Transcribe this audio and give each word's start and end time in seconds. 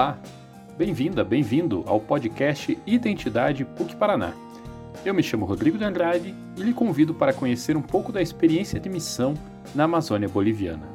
Olá! 0.00 0.18
Bem-vinda, 0.78 1.22
bem-vindo 1.22 1.84
ao 1.86 2.00
podcast 2.00 2.78
Identidade 2.86 3.66
PUC 3.66 3.94
Paraná. 3.96 4.32
Eu 5.04 5.12
me 5.12 5.22
chamo 5.22 5.44
Rodrigo 5.44 5.76
de 5.76 5.84
Andrade 5.84 6.34
e 6.56 6.62
lhe 6.62 6.72
convido 6.72 7.12
para 7.12 7.34
conhecer 7.34 7.76
um 7.76 7.82
pouco 7.82 8.10
da 8.10 8.22
experiência 8.22 8.80
de 8.80 8.88
missão 8.88 9.34
na 9.74 9.84
Amazônia 9.84 10.26
Boliviana. 10.26 10.88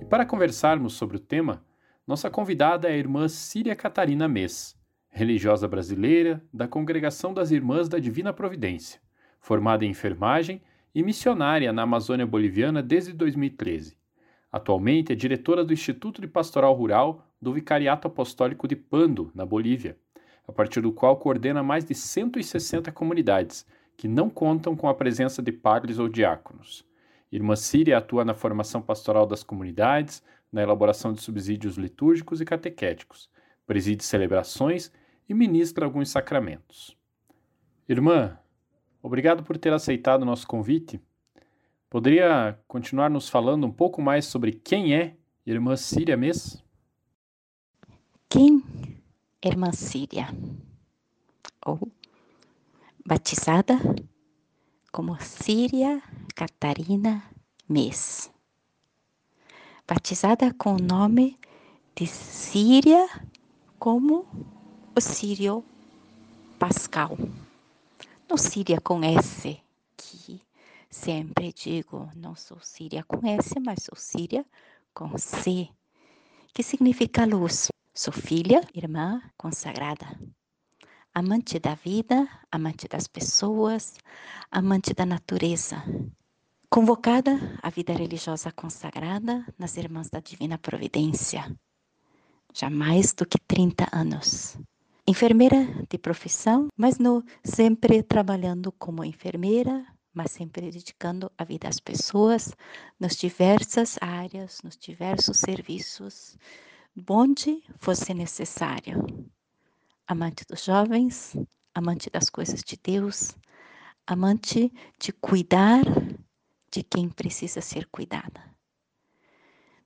E 0.00 0.04
para 0.06 0.26
conversarmos 0.26 0.94
sobre 0.94 1.18
o 1.18 1.20
tema, 1.20 1.64
nossa 2.04 2.28
convidada 2.28 2.88
é 2.88 2.94
a 2.94 2.98
irmã 2.98 3.28
Síria 3.28 3.76
Catarina 3.76 4.26
Mês, 4.26 4.76
religiosa 5.08 5.68
brasileira 5.68 6.42
da 6.52 6.66
Congregação 6.66 7.32
das 7.32 7.52
Irmãs 7.52 7.88
da 7.88 8.00
Divina 8.00 8.32
Providência, 8.32 9.00
formada 9.40 9.84
em 9.84 9.90
enfermagem 9.90 10.60
e 10.92 11.00
missionária 11.00 11.72
na 11.72 11.82
Amazônia 11.82 12.26
Boliviana 12.26 12.82
desde 12.82 13.12
2013. 13.12 13.99
Atualmente 14.52 15.12
é 15.12 15.14
diretora 15.14 15.64
do 15.64 15.72
Instituto 15.72 16.20
de 16.20 16.26
Pastoral 16.26 16.74
Rural 16.74 17.24
do 17.40 17.52
Vicariato 17.52 18.08
Apostólico 18.08 18.66
de 18.66 18.74
Pando, 18.74 19.30
na 19.34 19.46
Bolívia, 19.46 19.96
a 20.46 20.52
partir 20.52 20.80
do 20.80 20.92
qual 20.92 21.16
coordena 21.16 21.62
mais 21.62 21.84
de 21.84 21.94
160 21.94 22.90
comunidades 22.92 23.64
que 23.96 24.08
não 24.08 24.28
contam 24.28 24.74
com 24.74 24.88
a 24.88 24.94
presença 24.94 25.40
de 25.42 25.52
padres 25.52 25.98
ou 25.98 26.08
diáconos. 26.08 26.84
Irmã 27.30 27.54
Síria 27.54 27.98
atua 27.98 28.24
na 28.24 28.34
formação 28.34 28.82
pastoral 28.82 29.24
das 29.26 29.44
comunidades, 29.44 30.22
na 30.50 30.62
elaboração 30.62 31.12
de 31.12 31.22
subsídios 31.22 31.76
litúrgicos 31.76 32.40
e 32.40 32.44
catequéticos, 32.44 33.30
preside 33.64 34.02
celebrações 34.02 34.90
e 35.28 35.34
ministra 35.34 35.84
alguns 35.84 36.10
sacramentos. 36.10 36.96
Irmã, 37.88 38.36
obrigado 39.00 39.44
por 39.44 39.56
ter 39.56 39.72
aceitado 39.72 40.22
o 40.22 40.26
nosso 40.26 40.46
convite. 40.46 41.00
Poderia 41.90 42.56
continuar 42.68 43.10
nos 43.10 43.28
falando 43.28 43.66
um 43.66 43.72
pouco 43.72 44.00
mais 44.00 44.24
sobre 44.24 44.52
quem 44.52 44.94
é 44.94 45.16
Irmã 45.44 45.74
Síria 45.74 46.16
Mês? 46.16 46.62
Quem 48.28 48.62
Irmã 49.44 49.72
Síria? 49.72 50.28
Ou 51.66 51.80
batizada 53.04 53.76
como 54.92 55.20
Síria 55.20 56.00
Catarina 56.36 57.24
Mês. 57.68 58.30
Batizada 59.84 60.54
com 60.54 60.74
o 60.74 60.80
nome 60.80 61.36
de 61.96 62.06
Síria 62.06 63.04
como 63.80 64.28
o 64.94 65.00
sírio 65.00 65.64
Pascal. 66.56 67.18
No 68.28 68.38
Síria 68.38 68.80
com 68.80 69.02
S, 69.02 69.60
que 69.96 70.40
sempre 70.90 71.52
digo, 71.52 72.10
não 72.16 72.34
sou 72.34 72.58
Síria 72.60 73.04
com 73.04 73.26
S, 73.26 73.54
mas 73.64 73.84
sou 73.84 73.96
Síria 73.96 74.44
com 74.92 75.16
C, 75.16 75.68
que 76.52 76.62
significa 76.62 77.24
luz. 77.24 77.68
Sou 77.94 78.12
filha, 78.12 78.60
irmã 78.74 79.20
consagrada, 79.36 80.06
amante 81.14 81.58
da 81.58 81.74
vida, 81.74 82.28
amante 82.50 82.88
das 82.88 83.06
pessoas, 83.06 83.96
amante 84.50 84.94
da 84.94 85.04
natureza. 85.04 85.82
Convocada 86.68 87.32
à 87.62 87.68
vida 87.68 87.92
religiosa 87.92 88.52
consagrada 88.52 89.44
nas 89.58 89.76
Irmãs 89.76 90.08
da 90.08 90.20
Divina 90.20 90.56
Providência, 90.56 91.44
já 92.54 92.70
mais 92.70 93.12
do 93.12 93.26
que 93.26 93.38
30 93.40 93.88
anos 93.92 94.56
enfermeira 95.10 95.66
de 95.88 95.98
profissão, 95.98 96.68
mas 96.76 96.98
não 96.98 97.24
sempre 97.42 98.02
trabalhando 98.02 98.70
como 98.70 99.04
enfermeira, 99.04 99.84
mas 100.12 100.32
sempre 100.32 100.70
dedicando 100.70 101.30
a 101.38 101.44
vida 101.44 101.68
às 101.68 101.78
pessoas 101.78 102.52
nas 102.98 103.16
diversas 103.16 103.96
áreas, 104.00 104.60
nos 104.62 104.76
diversos 104.76 105.38
serviços, 105.38 106.36
onde 107.08 107.62
fosse 107.78 108.12
necessário. 108.12 109.30
Amante 110.06 110.44
dos 110.44 110.64
jovens, 110.64 111.36
amante 111.74 112.10
das 112.10 112.28
coisas 112.28 112.62
de 112.62 112.76
Deus, 112.76 113.30
amante 114.06 114.72
de 114.98 115.12
cuidar 115.12 115.84
de 116.70 116.82
quem 116.82 117.08
precisa 117.08 117.60
ser 117.60 117.86
cuidada. 117.86 118.42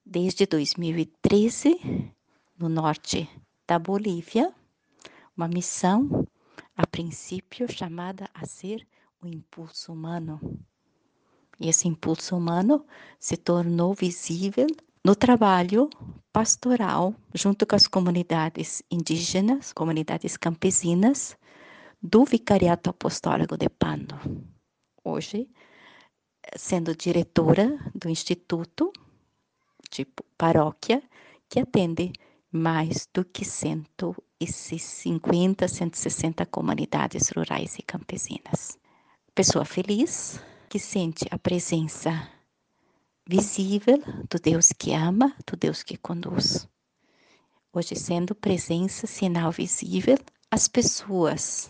Desde 0.05 0.47
2013, 0.47 2.13
no 2.59 2.69
norte 2.69 3.29
da 3.67 3.79
Bolívia, 3.79 4.55
uma 5.37 5.49
missão, 5.49 6.27
a 6.77 6.87
princípio 6.87 7.71
chamada 7.71 8.29
a 8.35 8.47
ser 8.47 8.87
o 9.25 9.29
impulso 9.29 9.93
humano. 9.93 10.41
E 11.59 11.69
esse 11.69 11.89
impulso 11.89 12.37
humano 12.37 12.87
se 13.19 13.37
tornou 13.37 13.93
visível 13.95 14.69
no 15.05 15.15
trabalho 15.15 15.89
pastoral 16.33 17.15
junto 17.33 17.65
com 17.67 17.77
as 17.77 17.87
comunidades 17.87 18.83
indígenas, 18.91 19.73
comunidades 19.73 20.37
campesinas 20.37 21.37
do 22.03 22.25
Vicariato 22.25 22.91
Apostólico 22.91 23.57
de 23.57 23.69
Pando. 23.69 24.19
Hoje, 25.03 25.49
sendo 26.57 26.95
diretora 26.95 27.79
do 27.95 28.09
instituto, 28.09 28.93
tipo 29.91 30.25
paróquia, 30.37 31.03
que 31.49 31.61
atende 31.61 32.13
mais 32.51 33.09
do 33.13 33.25
que 33.25 33.45
150, 33.45 35.69
160 35.69 36.47
comunidades 36.47 37.29
rurais 37.31 37.79
e 37.79 37.83
campesinas. 37.83 38.79
Pessoa 39.35 39.65
feliz 39.65 40.41
que 40.69 40.79
sente 40.79 41.27
a 41.29 41.37
presença 41.37 42.31
visível 43.27 43.99
do 44.31 44.39
Deus 44.39 44.73
que 44.73 44.95
ama, 44.95 45.35
do 45.45 45.57
Deus 45.57 45.83
que 45.83 45.97
conduz. 45.97 46.69
Hoje, 47.73 47.97
sendo 47.97 48.33
presença, 48.33 49.09
sinal 49.09 49.51
visível, 49.51 50.17
as 50.49 50.69
pessoas 50.69 51.69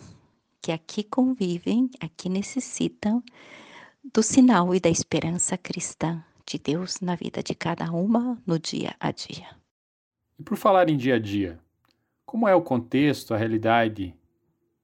que 0.61 0.71
aqui 0.71 1.03
convivem, 1.03 1.89
aqui 1.99 2.29
necessitam 2.29 3.23
do 4.13 4.21
sinal 4.21 4.75
e 4.75 4.79
da 4.79 4.89
esperança 4.89 5.57
cristã 5.57 6.23
de 6.45 6.59
Deus 6.59 7.01
na 7.01 7.15
vida 7.15 7.41
de 7.41 7.55
cada 7.55 7.91
uma 7.91 8.39
no 8.45 8.59
dia 8.59 8.95
a 8.99 9.09
dia. 9.09 9.57
E 10.37 10.43
por 10.43 10.55
falar 10.55 10.87
em 10.87 10.97
dia 10.97 11.15
a 11.15 11.19
dia, 11.19 11.59
como 12.27 12.47
é 12.47 12.53
o 12.53 12.61
contexto, 12.61 13.33
a 13.33 13.37
realidade 13.37 14.13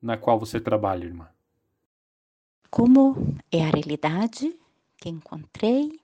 na 0.02 0.18
qual 0.18 0.40
você 0.40 0.60
trabalha, 0.60 1.06
irmã? 1.06 1.31
Como 2.74 3.36
é 3.52 3.66
a 3.66 3.70
realidade 3.70 4.58
que 4.96 5.10
encontrei 5.10 6.00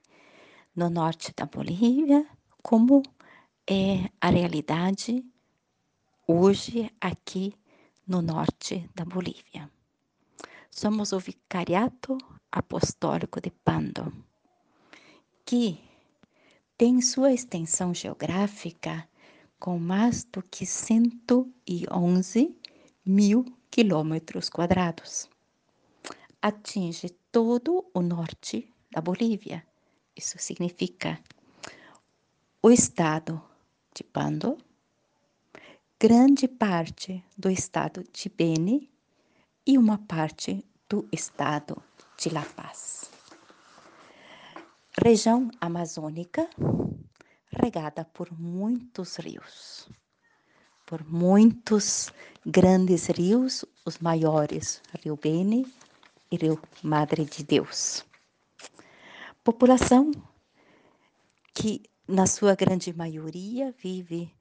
no 0.75 0.89
norte 0.89 1.33
da 1.33 1.45
Bolívia, 1.45 2.27
como 2.61 3.01
é 3.65 4.09
a 4.19 4.29
realidade 4.29 5.23
hoje 6.27 6.91
aqui 6.99 7.53
no 8.05 8.21
norte 8.21 8.89
da 8.93 9.05
Bolívia. 9.05 9.71
Somos 10.69 11.13
o 11.13 11.19
Vicariato 11.19 12.17
Apostólico 12.51 13.39
de 13.39 13.49
Pando, 13.49 14.11
que 15.45 15.79
tem 16.77 17.01
sua 17.01 17.31
extensão 17.31 17.93
geográfica 17.93 19.07
com 19.57 19.79
mais 19.79 20.25
do 20.25 20.43
que 20.43 20.65
111 20.65 22.53
mil 23.05 23.45
quilômetros 23.71 24.49
quadrados. 24.49 25.29
Atinge 26.47 27.09
todo 27.29 27.91
o 27.93 28.01
norte 28.01 28.73
da 28.89 29.01
Bolívia. 29.01 29.67
Isso 30.15 30.37
significa 30.39 31.19
o 32.63 32.71
estado 32.71 33.43
de 33.93 34.01
Pando, 34.01 34.57
grande 35.99 36.47
parte 36.47 37.21
do 37.37 37.49
estado 37.49 38.01
de 38.13 38.29
Beni 38.29 38.89
e 39.65 39.77
uma 39.77 39.97
parte 39.97 40.63
do 40.87 41.05
estado 41.11 41.83
de 42.17 42.29
La 42.29 42.45
Paz. 42.45 43.11
Região 45.03 45.51
amazônica, 45.59 46.49
regada 47.51 48.05
por 48.05 48.31
muitos 48.31 49.17
rios, 49.17 49.89
por 50.85 51.03
muitos 51.05 52.09
grandes 52.45 53.07
rios, 53.07 53.65
os 53.85 53.97
maiores, 53.97 54.81
Rio 55.03 55.17
Beni 55.17 55.67
e 56.31 56.35
Rio 56.35 56.61
Madre 56.83 57.25
de 57.25 57.43
Deus. 57.43 58.05
População 59.43 60.11
que, 61.53 61.81
na 62.07 62.25
sua 62.27 62.55
grande 62.55 62.93
maioria, 62.93 63.73
vive 63.77 64.31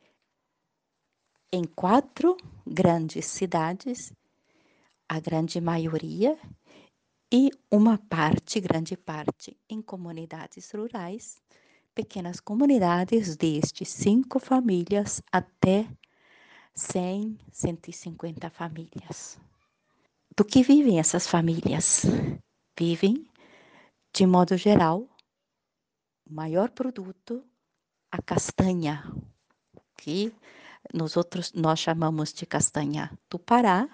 em 1.53 1.65
quatro 1.65 2.37
grandes 2.67 3.27
cidades, 3.27 4.13
a 5.09 5.21
grande 5.21 5.61
maioria, 5.61 6.39
e 7.33 7.51
uma 7.71 7.99
parte, 7.99 8.61
grande 8.61 8.97
parte, 8.97 9.57
em 9.69 9.83
comunidades 9.83 10.71
rurais 10.73 11.37
pequenas 11.97 12.41
comunidades 12.41 13.37
desde 13.37 13.87
cinco 13.87 14.39
famílias 14.39 15.23
até 15.33 15.89
100, 16.75 17.39
150 17.51 18.51
famílias. 18.51 19.41
Do 20.39 20.45
que 20.45 20.63
vivem 20.63 20.99
essas 20.99 21.27
famílias? 21.27 22.03
Vivem, 22.79 23.27
de 24.15 24.27
modo 24.27 24.55
geral, 24.55 25.09
o 26.29 26.35
maior 26.35 26.69
produto 26.73 27.43
a 28.13 28.21
castanha, 28.21 29.03
que 29.97 30.31
nós 30.93 31.17
outros 31.17 31.55
nós 31.55 31.79
chamamos 31.79 32.35
de 32.35 32.45
castanha 32.45 33.19
do 33.31 33.39
Pará, 33.39 33.89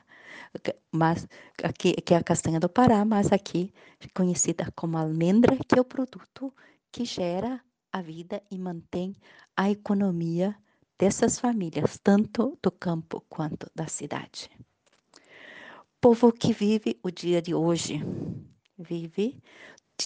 mas 0.91 1.29
aqui 1.63 1.93
que 1.93 2.13
é 2.13 2.17
a 2.17 2.25
castanha 2.25 2.59
do 2.59 2.69
Pará, 2.69 3.05
mas 3.05 3.31
aqui 3.33 3.73
conhecida 4.13 4.67
como 4.75 4.99
almendra, 4.99 5.57
que 5.57 5.79
é 5.79 5.81
o 5.81 5.85
produto 5.85 6.53
que 6.91 7.05
gera 7.05 7.63
a 7.93 8.03
vida 8.03 8.43
e 8.51 8.59
mantém 8.59 9.15
a 9.57 9.71
economia 9.71 10.57
dessas 10.99 11.39
famílias, 11.39 12.01
tanto 12.03 12.59
do 12.61 12.73
campo 12.73 13.25
quanto 13.29 13.71
da 13.77 13.87
cidade. 13.87 14.51
Povo 16.03 16.33
que 16.33 16.53
vive 16.53 16.99
o 17.01 17.13
dia 17.13 17.41
de 17.41 17.55
hoje, 17.55 18.01
vive 18.77 19.41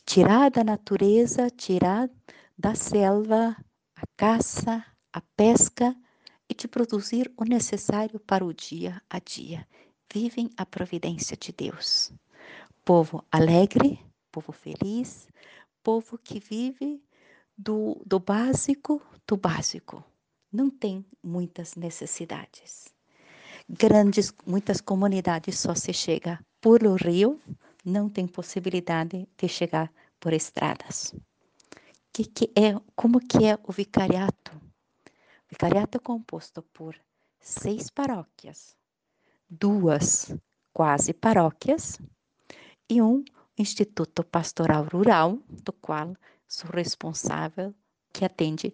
tirar 0.04 0.50
da 0.50 0.62
natureza, 0.62 1.48
tirar 1.48 2.10
da 2.54 2.74
selva 2.74 3.56
a 3.94 4.02
caça, 4.14 4.84
a 5.10 5.22
pesca 5.34 5.96
e 6.50 6.54
de 6.54 6.68
produzir 6.68 7.32
o 7.34 7.44
necessário 7.44 8.20
para 8.20 8.44
o 8.44 8.52
dia 8.52 9.00
a 9.08 9.18
dia. 9.18 9.66
Vivem 10.12 10.50
a 10.58 10.66
providência 10.66 11.34
de 11.34 11.50
Deus. 11.50 12.12
Povo 12.84 13.24
alegre, 13.32 13.98
povo 14.30 14.52
feliz, 14.52 15.26
povo 15.82 16.18
que 16.18 16.38
vive 16.38 17.02
do, 17.56 18.02
do 18.04 18.20
básico 18.20 19.00
do 19.26 19.34
básico. 19.34 20.04
Não 20.52 20.68
tem 20.68 21.06
muitas 21.22 21.74
necessidades. 21.74 22.94
Grandes, 23.68 24.32
muitas 24.46 24.80
comunidades 24.80 25.58
só 25.58 25.74
se 25.74 25.92
chega 25.92 26.38
por 26.60 26.84
o 26.84 26.94
rio, 26.94 27.40
não 27.84 28.08
tem 28.08 28.26
possibilidade 28.26 29.28
de 29.36 29.48
chegar 29.48 29.92
por 30.20 30.32
estradas. 30.32 31.12
Que, 32.12 32.24
que 32.24 32.52
é, 32.54 32.80
como 32.94 33.18
que 33.18 33.44
é 33.44 33.58
o 33.64 33.72
vicariato? 33.72 34.52
O 34.56 35.48
vicariato 35.50 35.98
é 35.98 36.00
composto 36.00 36.62
por 36.62 36.94
seis 37.40 37.90
paróquias, 37.90 38.76
duas 39.50 40.32
quase 40.72 41.12
paróquias 41.12 41.98
e 42.88 43.02
um 43.02 43.24
Instituto 43.58 44.22
Pastoral 44.22 44.84
Rural, 44.84 45.38
do 45.48 45.72
qual 45.72 46.14
sou 46.46 46.70
responsável, 46.70 47.74
que 48.12 48.24
atende 48.24 48.72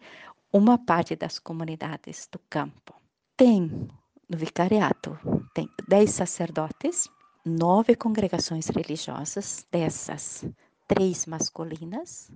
uma 0.53 0.77
parte 0.77 1.17
das 1.17 1.39
comunidades 1.39 2.29
do 2.31 2.39
campo. 2.51 2.95
Tem 3.37 3.89
no 4.29 4.37
vicariato, 4.37 5.19
tem 5.55 5.69
dez 5.89 6.11
sacerdotes, 6.11 7.09
nove 7.45 7.95
congregações 7.95 8.69
religiosas, 8.69 9.67
dessas 9.71 10.45
três 10.87 11.27
masculinas, 11.27 12.31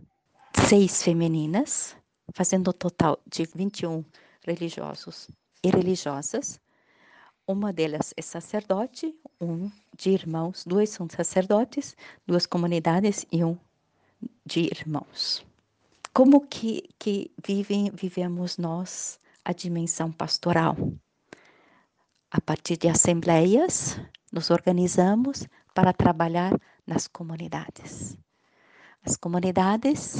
seis 0.68 1.02
femininas, 1.02 1.96
fazendo 2.32 2.70
um 2.70 2.72
total 2.72 3.18
de 3.26 3.44
21 3.44 4.04
religiosos 4.44 5.28
e 5.62 5.70
religiosas. 5.70 6.60
Uma 7.46 7.72
delas 7.72 8.12
é 8.16 8.22
sacerdote, 8.22 9.14
um 9.40 9.70
de 9.96 10.10
irmãos, 10.10 10.64
dois 10.66 10.90
são 10.90 11.08
sacerdotes, 11.08 11.96
duas 12.26 12.46
comunidades 12.46 13.24
e 13.30 13.44
um 13.44 13.56
de 14.44 14.60
irmãos. 14.60 15.46
Como 16.12 16.40
que, 16.46 16.88
que 16.98 17.30
vivem, 17.46 17.90
vivemos 17.92 18.56
nós 18.56 19.20
a 19.44 19.52
dimensão 19.52 20.10
pastoral? 20.10 20.76
A 22.28 22.40
partir 22.40 22.76
de 22.76 22.88
assembleias, 22.88 24.00
nos 24.32 24.50
organizamos 24.50 25.46
para 25.72 25.92
trabalhar 25.92 26.52
nas 26.84 27.06
comunidades. 27.06 28.18
As 29.04 29.16
comunidades, 29.16 30.16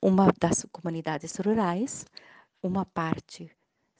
uma 0.00 0.32
das 0.40 0.66
comunidades 0.72 1.36
rurais, 1.36 2.06
uma 2.62 2.86
parte 2.86 3.50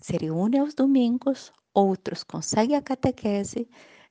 se 0.00 0.16
reúne 0.16 0.58
aos 0.58 0.74
domingos, 0.74 1.52
outros 1.74 2.24
conseguem 2.24 2.76
a 2.76 2.82
catequese 2.82 3.68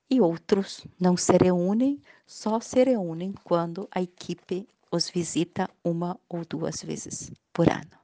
e 0.07 0.21
outros 0.21 0.85
não 0.99 1.17
se 1.17 1.35
reúnem, 1.37 1.99
só 2.27 2.59
se 2.59 2.83
reúnem 2.83 3.33
quando 3.43 3.89
a 3.91 3.99
equipe 3.99 4.67
os 4.91 5.09
visita 5.09 5.67
uma 5.83 6.19
ou 6.29 6.45
duas 6.45 6.83
vezes 6.83 7.31
por 7.51 7.67
ano. 7.67 7.97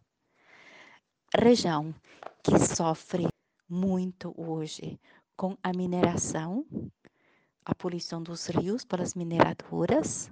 Região 1.37 1.93
que 2.41 2.57
sofre 2.57 3.27
muito 3.73 4.33
hoje 4.37 4.99
com 5.35 5.57
a 5.63 5.73
mineração, 5.73 6.63
a 7.65 7.73
poluição 7.73 8.21
dos 8.21 8.45
rios 8.45 8.85
pelas 8.85 9.15
mineradoras, 9.15 10.31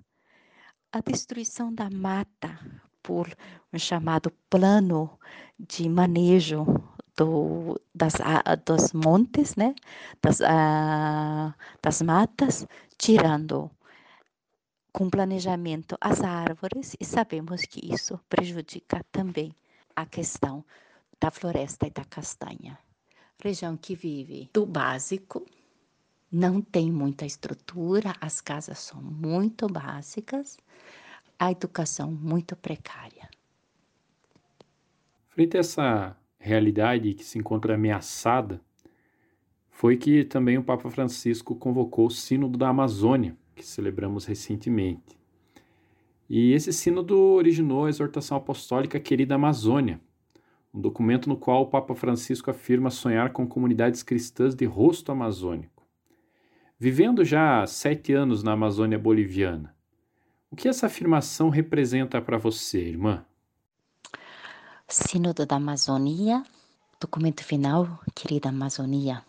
a 0.91 0.99
destruição 0.99 1.73
da 1.73 1.89
mata 1.89 2.59
por 3.01 3.35
um 3.73 3.79
chamado 3.79 4.31
plano 4.47 5.19
de 5.59 5.89
manejo 5.89 6.65
do, 7.17 7.81
das, 7.95 8.13
dos 8.63 8.93
montes, 8.93 9.55
né? 9.55 9.73
das, 10.21 10.39
uh, 10.39 11.53
das 11.81 12.01
matas, 12.03 12.67
tirando 12.95 13.71
com 14.93 15.09
planejamento 15.09 15.97
as 15.99 16.21
árvores 16.21 16.95
e 16.99 17.05
sabemos 17.05 17.63
que 17.63 17.91
isso 17.91 18.19
prejudica 18.29 19.03
também 19.11 19.51
a 19.95 20.05
questão 20.05 20.63
da 21.19 21.31
floresta 21.31 21.87
e 21.87 21.89
da 21.89 22.05
castanha. 22.05 22.77
Região 23.43 23.75
que 23.75 23.95
vive 23.95 24.49
do 24.53 24.67
básico, 24.67 25.45
não 26.31 26.61
tem 26.61 26.91
muita 26.91 27.25
estrutura, 27.25 28.15
as 28.21 28.39
casas 28.39 28.77
são 28.77 29.01
muito 29.01 29.67
básicas, 29.67 30.57
a 31.39 31.51
educação 31.51 32.11
muito 32.11 32.55
precária. 32.55 33.27
Frente 35.29 35.57
a 35.57 35.59
essa 35.59 36.17
realidade 36.37 37.15
que 37.15 37.23
se 37.23 37.39
encontra 37.39 37.73
ameaçada, 37.73 38.61
foi 39.71 39.97
que 39.97 40.23
também 40.23 40.59
o 40.59 40.63
Papa 40.63 40.89
Francisco 40.91 41.55
convocou 41.55 42.05
o 42.05 42.11
Sínodo 42.11 42.59
da 42.59 42.69
Amazônia, 42.69 43.35
que 43.55 43.65
celebramos 43.65 44.25
recentemente. 44.25 45.19
E 46.29 46.53
esse 46.53 46.71
sínodo 46.71 47.17
originou 47.17 47.85
a 47.85 47.89
exortação 47.89 48.37
apostólica 48.37 48.99
Querida 48.99 49.33
Amazônia, 49.33 49.99
um 50.73 50.79
documento 50.79 51.27
no 51.27 51.35
qual 51.35 51.63
o 51.63 51.67
Papa 51.67 51.93
Francisco 51.93 52.49
afirma 52.49 52.89
sonhar 52.89 53.33
com 53.33 53.47
comunidades 53.47 54.03
cristãs 54.03 54.55
de 54.55 54.65
rosto 54.65 55.11
amazônico. 55.11 55.83
Vivendo 56.79 57.23
já 57.23 57.65
sete 57.67 58.13
anos 58.13 58.41
na 58.41 58.53
Amazônia 58.53 58.97
boliviana, 58.97 59.75
o 60.49 60.55
que 60.55 60.67
essa 60.67 60.87
afirmação 60.87 61.49
representa 61.49 62.21
para 62.21 62.37
você, 62.37 62.79
irmã? 62.79 63.25
Sínodo 64.87 65.45
da 65.45 65.55
Amazônia, 65.57 66.43
documento 66.99 67.43
final, 67.43 67.99
querida 68.13 68.49
Amazônia, 68.49 69.23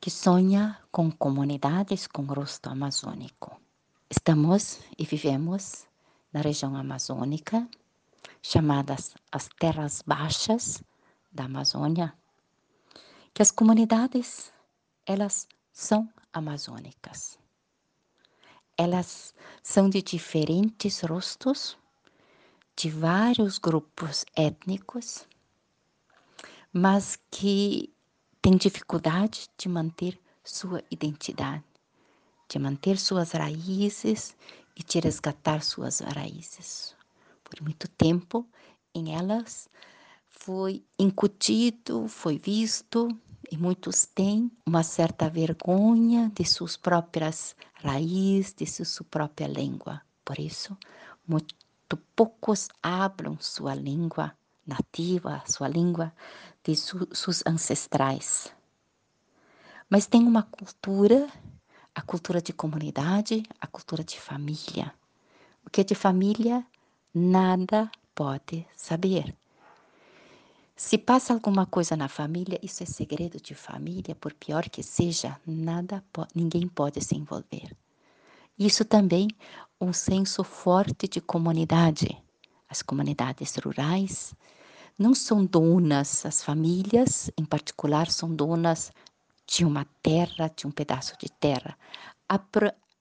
que 0.00 0.10
sonha 0.10 0.78
com 0.90 1.10
comunidades 1.10 2.06
com 2.06 2.22
rosto 2.22 2.68
amazônico. 2.68 3.60
Estamos 4.08 4.80
e 4.98 5.04
vivemos 5.04 5.86
na 6.32 6.40
região 6.40 6.76
amazônica, 6.76 7.68
chamadas 8.42 9.14
as 9.32 9.48
terras 9.58 10.02
baixas 10.06 10.82
da 11.32 11.44
Amazônia, 11.44 12.14
que 13.32 13.42
as 13.42 13.50
comunidades 13.50 14.52
elas 15.06 15.48
são 15.72 16.08
amazônicas. 16.32 17.38
Elas 18.76 19.34
são 19.62 19.88
de 19.88 20.02
diferentes 20.02 21.00
rostos, 21.02 21.76
de 22.76 22.90
vários 22.90 23.58
grupos 23.58 24.24
étnicos, 24.34 25.26
mas 26.72 27.18
que 27.30 27.94
têm 28.42 28.56
dificuldade 28.56 29.48
de 29.56 29.68
manter 29.68 30.20
sua 30.42 30.82
identidade, 30.90 31.64
de 32.48 32.58
manter 32.58 32.98
suas 32.98 33.32
raízes 33.32 34.36
e 34.76 34.82
de 34.82 35.00
resgatar 35.00 35.62
suas 35.62 36.00
raízes. 36.00 36.96
Por 37.44 37.62
muito 37.62 37.88
tempo, 37.88 38.46
em 38.94 39.14
elas 39.14 39.68
foi 40.28 40.84
incutido, 40.98 42.08
foi 42.08 42.38
visto, 42.38 43.08
e 43.50 43.56
muitos 43.56 44.06
têm 44.06 44.50
uma 44.66 44.82
certa 44.82 45.28
vergonha 45.28 46.30
de 46.34 46.44
suas 46.44 46.76
próprias 46.76 47.54
raízes, 47.74 48.54
de 48.54 48.66
sua 48.66 49.06
própria 49.08 49.46
língua. 49.46 50.02
Por 50.24 50.38
isso, 50.38 50.76
muito 51.26 51.54
poucos 52.16 52.68
abram 52.82 53.38
sua 53.38 53.74
língua 53.74 54.36
nativa, 54.66 55.42
sua 55.46 55.68
língua 55.68 56.12
de 56.64 56.74
su, 56.74 57.06
seus 57.12 57.42
ancestrais. 57.46 58.52
Mas 59.88 60.06
tem 60.06 60.26
uma 60.26 60.42
cultura, 60.42 61.28
a 61.94 62.02
cultura 62.02 62.40
de 62.40 62.52
comunidade, 62.52 63.42
a 63.60 63.66
cultura 63.66 64.02
de 64.02 64.18
família. 64.18 64.92
O 65.64 65.70
que 65.70 65.82
é 65.82 65.84
de 65.84 65.94
família, 65.94 66.66
nada 67.14 67.90
pode 68.14 68.66
saber. 68.76 69.34
Se 70.76 70.98
passa 70.98 71.32
alguma 71.32 71.64
coisa 71.64 71.96
na 71.96 72.08
família, 72.08 72.58
isso 72.60 72.82
é 72.82 72.86
segredo 72.86 73.40
de 73.40 73.54
família, 73.54 74.14
por 74.16 74.34
pior 74.34 74.68
que 74.68 74.82
seja, 74.82 75.40
nada, 75.46 76.02
ninguém 76.34 76.66
pode 76.66 77.00
se 77.00 77.16
envolver. 77.16 77.76
Isso 78.58 78.84
também 78.84 79.28
um 79.80 79.92
senso 79.92 80.42
forte 80.42 81.06
de 81.06 81.20
comunidade. 81.20 82.20
As 82.68 82.82
comunidades 82.82 83.54
rurais 83.56 84.34
não 84.98 85.14
são 85.14 85.44
donas, 85.44 86.26
as 86.26 86.42
famílias 86.42 87.30
em 87.38 87.44
particular 87.44 88.10
são 88.10 88.34
donas 88.34 88.92
de 89.46 89.64
uma 89.64 89.86
terra, 90.02 90.50
de 90.56 90.66
um 90.66 90.70
pedaço 90.70 91.14
de 91.20 91.30
terra. 91.30 91.76
A, 92.28 92.40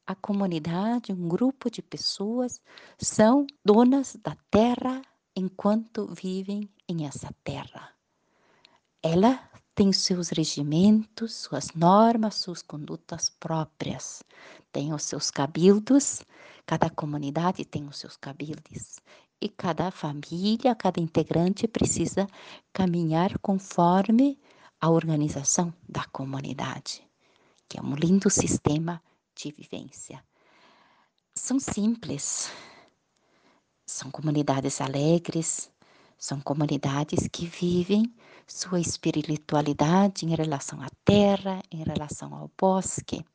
a 0.05 0.13
comunidade, 0.15 1.13
um 1.13 1.27
grupo 1.27 1.69
de 1.69 1.81
pessoas 1.81 2.61
são 2.97 3.47
donas 3.63 4.17
da 4.21 4.35
terra 4.51 5.01
enquanto 5.35 6.07
vivem 6.13 6.69
em 6.87 7.05
essa 7.05 7.33
terra. 7.43 7.89
Ela 9.01 9.49
tem 9.75 9.91
seus 9.91 10.29
regimentos, 10.29 11.33
suas 11.33 11.71
normas, 11.73 12.35
suas 12.35 12.61
condutas 12.61 13.29
próprias, 13.29 14.23
tem 14.71 14.93
os 14.93 15.03
seus 15.03 15.31
cabildos, 15.31 16.21
cada 16.65 16.89
comunidade 16.89 17.65
tem 17.65 17.87
os 17.87 17.97
seus 17.97 18.15
cabildes 18.15 18.99
e 19.41 19.49
cada 19.49 19.89
família, 19.89 20.75
cada 20.75 21.01
integrante 21.01 21.67
precisa 21.67 22.27
caminhar 22.71 23.37
conforme 23.39 24.39
a 24.79 24.89
organização 24.89 25.73
da 25.89 26.03
comunidade, 26.05 27.05
que 27.67 27.79
é 27.79 27.81
um 27.81 27.95
lindo 27.95 28.29
sistema 28.29 29.01
de 29.35 29.51
vivência. 29.51 30.23
São 31.35 31.59
simples, 31.59 32.51
são 33.85 34.09
comunidades 34.11 34.79
alegres, 34.81 35.71
são 36.17 36.39
comunidades 36.39 37.27
que 37.27 37.45
vivem 37.45 38.13
sua 38.47 38.79
espiritualidade 38.79 40.25
em 40.25 40.35
relação 40.35 40.81
à 40.81 40.89
terra, 41.03 41.61
em 41.71 41.83
relação 41.83 42.33
ao 42.33 42.49
bosque. 42.57 43.25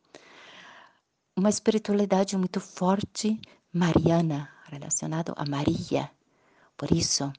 Uma 1.37 1.49
espiritualidade 1.49 2.37
muito 2.37 2.61
forte, 2.61 3.41
mariana, 3.73 4.51
relacionado 4.71 5.33
a 5.37 5.45
Maria. 5.45 6.11
Por 6.77 6.91
isso, 6.93 7.33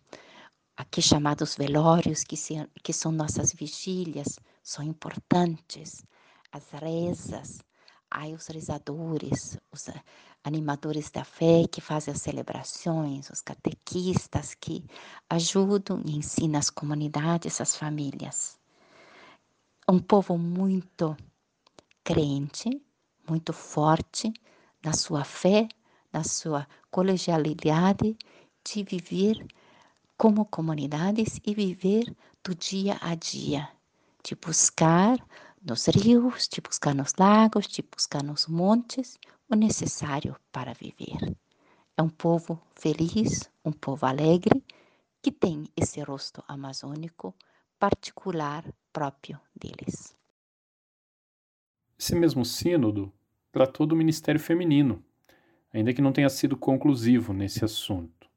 aqui 0.75 1.01
chamados 1.01 1.55
velórios, 1.55 2.23
que, 2.23 2.37
se, 2.37 2.55
que 2.83 2.93
são 2.93 3.11
nossas 3.11 3.53
vigílias, 3.53 4.39
são 4.61 4.83
importantes. 4.83 6.05
As 6.51 6.69
rezas, 6.71 7.59
há 8.09 8.27
os 8.27 8.47
rezadores, 8.47 9.57
os 9.71 9.89
animadores 10.43 11.09
da 11.09 11.23
fé 11.23 11.67
que 11.71 11.81
fazem 11.81 12.13
as 12.13 12.21
celebrações, 12.21 13.29
os 13.29 13.41
catequistas 13.41 14.53
que 14.55 14.83
ajudam 15.29 16.01
e 16.05 16.15
ensinam 16.17 16.59
as 16.59 16.69
comunidades, 16.69 17.61
as 17.61 17.75
famílias. 17.75 18.57
Um 19.87 19.99
povo 19.99 20.37
muito 20.37 21.15
crente, 22.03 22.69
muito 23.27 23.53
forte 23.53 24.31
na 24.83 24.93
sua 24.93 25.23
fé, 25.23 25.67
na 26.11 26.23
sua 26.23 26.67
colegialidade 26.89 28.17
de 28.63 28.83
viver 28.83 29.45
como 30.17 30.45
comunidades 30.45 31.39
e 31.45 31.53
viver 31.53 32.03
do 32.43 32.53
dia 32.53 32.97
a 33.01 33.15
dia, 33.15 33.69
de 34.23 34.35
buscar 34.35 35.17
nos 35.61 35.87
rios, 35.87 36.47
de 36.47 36.61
buscar 36.61 36.93
nos 36.95 37.13
lagos, 37.17 37.67
de 37.67 37.81
buscar 37.81 38.23
nos 38.23 38.47
montes 38.47 39.17
o 39.49 39.55
necessário 39.55 40.35
para 40.51 40.73
viver. 40.73 41.35
É 41.97 42.01
um 42.01 42.09
povo 42.09 42.61
feliz, 42.75 43.51
um 43.63 43.71
povo 43.71 44.05
alegre, 44.05 44.63
que 45.21 45.31
tem 45.31 45.65
esse 45.75 46.01
rosto 46.01 46.43
amazônico 46.47 47.35
particular 47.77 48.63
próprio 48.93 49.39
deles. 49.55 50.15
Esse 51.97 52.15
mesmo 52.15 52.45
sínodo 52.45 53.11
tratou 53.51 53.85
do 53.85 53.95
ministério 53.95 54.39
feminino, 54.39 55.03
ainda 55.73 55.93
que 55.93 56.01
não 56.01 56.13
tenha 56.13 56.29
sido 56.29 56.55
conclusivo 56.55 57.33
nesse 57.33 57.65
assunto. 57.65 58.29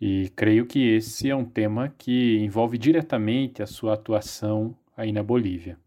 E 0.00 0.30
creio 0.36 0.66
que 0.66 0.78
esse 0.94 1.30
é 1.30 1.34
um 1.34 1.44
tema 1.44 1.88
que 1.88 2.38
envolve 2.38 2.78
diretamente 2.78 3.62
a 3.62 3.66
sua 3.66 3.94
atuação 3.94 4.76
aí 4.96 5.10
na 5.10 5.22
Bolívia. 5.22 5.78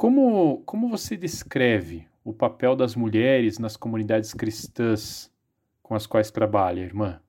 Como, 0.00 0.62
como 0.64 0.88
você 0.88 1.14
descreve 1.14 2.08
o 2.24 2.32
papel 2.32 2.74
das 2.74 2.96
mulheres 2.96 3.58
nas 3.58 3.76
comunidades 3.76 4.32
cristãs 4.32 5.30
com 5.82 5.94
as 5.94 6.06
quais 6.06 6.30
trabalha, 6.30 6.80
irmã? 6.80 7.20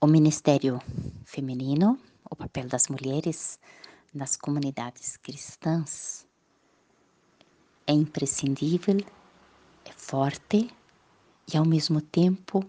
O 0.00 0.06
ministério 0.06 0.80
feminino, 1.26 1.98
o 2.30 2.34
papel 2.34 2.66
das 2.66 2.88
mulheres 2.88 3.60
nas 4.14 4.38
comunidades 4.38 5.18
cristãs 5.18 6.26
é 7.86 7.92
imprescindível, 7.92 8.96
é 9.84 9.92
forte 9.92 10.70
e 11.52 11.58
ao 11.58 11.66
mesmo 11.66 12.00
tempo 12.00 12.64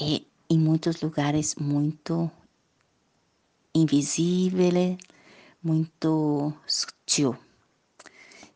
é 0.00 0.20
em 0.50 0.58
muitos 0.58 1.00
lugares 1.00 1.54
muito 1.54 2.28
invisível, 3.72 4.98
muito 5.66 6.52
sutil. 6.64 7.36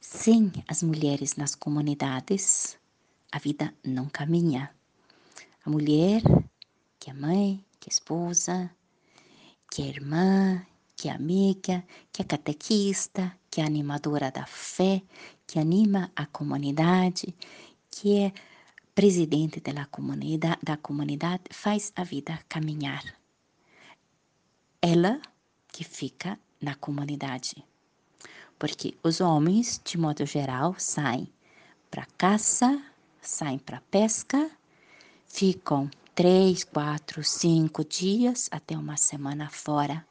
Sem 0.00 0.52
as 0.69 0.81
mulheres 0.81 1.35
nas 1.35 1.57
comunidades, 1.57 2.79
a 3.33 3.38
vida 3.40 3.75
não 3.85 4.09
caminha. 4.09 4.71
A 5.64 5.71
mulher, 5.71 6.23
que 7.00 7.11
é 7.11 7.12
mãe, 7.12 7.64
que 7.81 7.90
é 7.90 7.93
esposa, 7.93 8.71
que 9.69 9.83
é 9.83 9.87
irmã, 9.87 10.64
que 10.97 11.09
é 11.09 11.12
amiga, 11.12 11.85
que 12.12 12.23
é 12.23 12.25
catequista, 12.25 13.37
que 13.50 13.61
é 13.61 13.64
animadora 13.64 14.31
da 14.31 14.47
fé, 14.47 15.02
que 15.49 15.59
anima 15.59 16.12
a 16.14 16.26
comunidade, 16.26 17.35
que 17.90 18.19
é 18.19 18.33
presidente 18.95 19.59
da 19.61 19.85
comunidade, 19.87 20.61
da 20.62 20.76
comunidade 20.76 21.43
faz 21.50 21.93
a 21.97 22.05
vida 22.05 22.38
caminhar. 22.49 23.02
Ela 24.81 25.21
que 25.73 25.83
fica 25.83 26.38
na 26.61 26.75
comunidade. 26.75 27.64
Porque 28.59 28.95
os 29.02 29.21
homens, 29.21 29.81
de 29.85 29.97
modo 29.97 30.26
geral, 30.26 30.75
saem 30.79 31.33
para 31.90 32.07
caça, 32.19 32.83
saem 33.21 33.59
para 33.59 33.81
pesca, 33.90 34.50
ficam 35.26 35.90
três, 36.14 36.64
quatro, 36.64 37.25
cinco 37.25 37.85
dias 37.85 38.49
até 38.52 38.76
uma 38.76 38.97
semana 38.97 39.49
fora, 39.49 40.07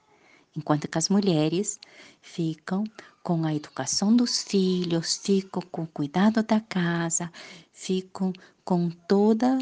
enquanto 0.55 0.87
que 0.87 0.97
as 0.97 1.09
mulheres 1.09 1.79
ficam 2.21 2.83
com 3.21 3.45
a 3.45 3.53
educação 3.53 4.15
dos 4.15 4.41
filhos, 4.41 5.17
ficam 5.17 5.61
com 5.71 5.83
o 5.83 5.87
cuidado 5.87 6.41
da 6.41 6.59
casa, 6.59 7.31
ficam 7.71 8.33
com 8.65 8.89
toda 8.89 9.59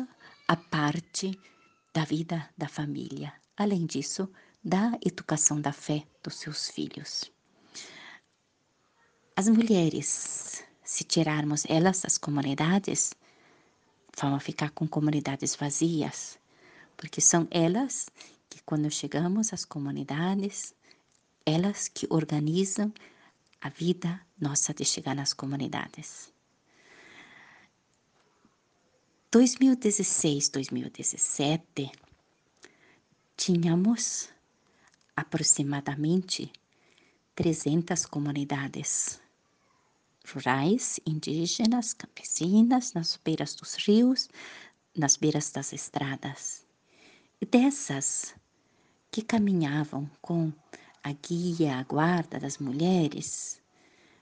a 0.48 0.56
parte 0.56 1.38
da 1.94 2.06
vida 2.06 2.50
da 2.58 2.68
família. 2.70 3.34
Além 3.58 3.86
disso, 3.86 4.30
da 4.64 4.98
educação 5.06 5.60
da 5.62 5.72
fé 5.72 6.04
dos 6.24 6.36
seus 6.36 6.70
filhos. 6.70 7.32
As 9.36 9.48
mulheres, 9.48 10.64
se 10.84 11.04
tirarmos 11.04 11.64
elas 11.70 12.02
das 12.02 12.18
comunidades, 12.18 13.14
vão 14.20 14.40
ficar 14.40 14.72
com 14.72 14.88
comunidades 14.88 15.56
vazias, 15.56 16.40
porque 16.96 17.22
são 17.22 17.48
elas 17.52 18.10
que, 18.50 18.62
quando 18.64 18.90
chegamos 18.90 19.54
às 19.54 19.64
comunidades, 19.64 20.74
elas 21.46 21.88
que 21.88 22.08
organizam 22.10 22.92
a 23.62 23.70
vida 23.70 24.20
nossa 24.40 24.74
de 24.74 24.84
chegar 24.84 25.16
nas 25.16 25.34
comunidades. 25.34 26.34
2016, 29.32 30.50
2017, 30.50 31.92
tínhamos 33.36 34.30
aproximadamente 35.18 36.54
300 37.34 38.06
comunidades 38.06 39.20
rurais, 40.32 41.00
indígenas, 41.06 41.94
campesinas, 41.94 42.94
nas 42.94 43.20
beiras 43.26 43.56
dos 43.56 43.74
rios, 43.76 44.30
nas 44.96 45.18
beiras 45.18 45.50
das 45.50 45.74
estradas. 45.74 46.64
E 47.42 47.46
dessas 47.46 48.36
que 49.12 49.24
caminhavam 49.24 50.10
com 50.22 50.54
a 51.04 51.12
guia, 51.14 51.78
a 51.78 51.84
guarda 51.84 52.40
das 52.40 52.60
mulheres, 52.60 53.60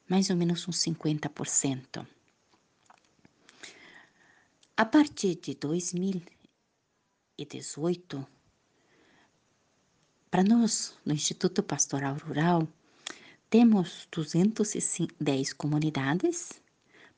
mais 0.08 0.30
ou 0.30 0.38
menos 0.38 0.66
uns 0.68 0.78
50%. 0.78 2.08
A 4.78 4.86
partir 4.86 5.36
de 5.36 5.56
2018, 5.56 8.28
para 10.30 10.44
nós, 10.44 10.94
no 11.06 11.14
Instituto 11.14 11.64
Pastoral 11.64 12.16
Rural, 12.18 12.68
temos 13.50 14.08
210 14.12 15.54
comunidades, 15.54 16.62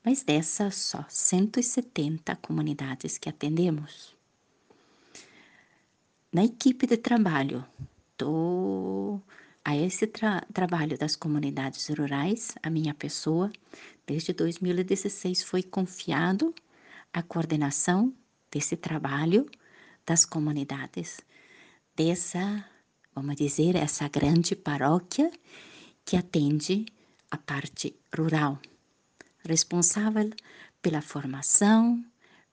mas 0.03 0.23
dessas 0.23 0.75
só 0.75 1.05
170 1.09 2.35
comunidades 2.37 3.17
que 3.17 3.29
atendemos. 3.29 4.15
Na 6.31 6.43
equipe 6.43 6.85
de 6.85 6.97
trabalho 6.97 7.65
do 8.17 9.21
a 9.63 9.75
esse 9.75 10.07
tra 10.07 10.45
trabalho 10.53 10.97
das 10.97 11.15
comunidades 11.15 11.89
rurais, 11.89 12.55
a 12.63 12.69
minha 12.69 12.93
pessoa, 12.93 13.51
desde 14.05 14.31
2016 14.31 15.43
foi 15.43 15.61
confiado 15.61 16.55
a 17.11 17.21
coordenação 17.21 18.13
desse 18.49 18.77
trabalho 18.77 19.45
das 20.05 20.25
comunidades 20.25 21.19
dessa, 21.93 22.63
vamos 23.17 23.35
dizer, 23.35 23.75
essa 23.75 24.07
grande 24.07 24.55
paróquia 24.55 25.31
que 26.05 26.15
atende 26.15 26.85
a 27.31 27.37
parte 27.37 27.95
rural, 28.15 28.59
responsável 29.43 30.29
pela 30.83 31.01
formação, 31.01 32.05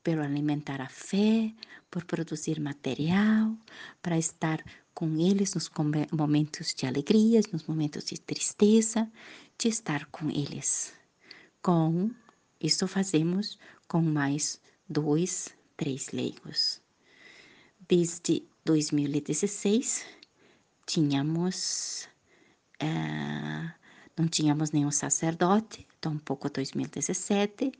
pelo 0.03 0.23
alimentar 0.23 0.81
a 0.81 0.89
fé, 0.89 1.53
por 1.91 2.05
produzir 2.05 2.59
material, 2.61 3.55
para 4.01 4.17
estar 4.17 4.65
com 4.95 5.19
eles 5.19 5.53
nos 5.53 5.71
momentos 6.11 6.75
de 6.75 6.87
alegria, 6.87 7.43
nos 7.53 7.67
momentos 7.67 8.07
de 8.07 8.19
tristeza, 8.19 9.07
de 9.59 9.69
estar 9.69 10.07
com 10.07 10.31
eles. 10.31 10.95
Com 11.61 12.11
isso 12.59 12.89
fazemos 12.89 13.59
com 13.87 14.01
mais 14.01 14.59
dois, 14.89 15.55
três 15.77 16.11
leigos. 16.11 16.81
Desde 17.87 18.43
2016 18.65 20.24
tínhamos 20.87 22.09
uh, 22.83 23.73
não 24.17 24.29
tínhamos 24.29 24.71
nenhum 24.71 24.91
sacerdote, 24.91 25.87
tampouco 26.01 26.49
2017 26.49 27.73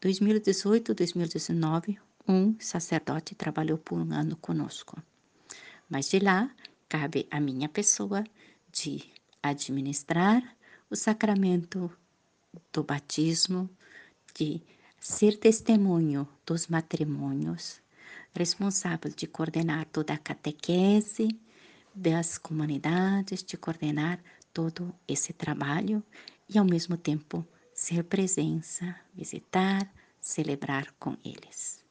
2018, 0.00 0.94
2019, 0.94 1.98
um 2.26 2.54
sacerdote 2.60 3.34
trabalhou 3.34 3.78
por 3.78 3.98
um 3.98 4.12
ano 4.12 4.36
conosco. 4.36 5.02
Mas 5.88 6.08
de 6.08 6.20
lá, 6.20 6.50
cabe 6.88 7.26
a 7.30 7.40
minha 7.40 7.68
pessoa 7.68 8.22
de 8.70 9.10
administrar 9.42 10.42
o 10.88 10.94
sacramento 10.94 11.90
do 12.72 12.84
batismo, 12.84 13.68
de 14.34 14.62
ser 15.00 15.36
testemunho 15.38 16.28
dos 16.46 16.68
matrimônios, 16.68 17.80
responsável 18.32 19.10
de 19.10 19.26
coordenar 19.26 19.86
toda 19.86 20.14
a 20.14 20.18
catequese 20.18 21.28
das 21.94 22.38
comunidades, 22.38 23.42
de 23.42 23.56
coordenar 23.56 24.20
todo 24.52 24.94
esse 25.06 25.32
trabalho 25.32 26.02
e, 26.48 26.58
ao 26.58 26.64
mesmo 26.64 26.96
tempo, 26.96 27.46
ser 27.74 28.04
presença, 28.04 28.96
visitar, 29.14 29.92
celebrar 30.20 30.92
com 30.98 31.16
eles. 31.24 31.84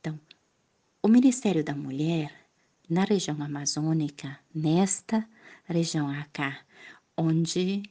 Então, 0.00 0.18
o 1.02 1.08
Ministério 1.08 1.64
da 1.64 1.74
Mulher 1.74 2.44
na 2.88 3.04
região 3.04 3.42
amazônica, 3.42 4.38
nesta 4.54 5.26
região 5.64 6.08
acá, 6.08 6.60
onde 7.16 7.82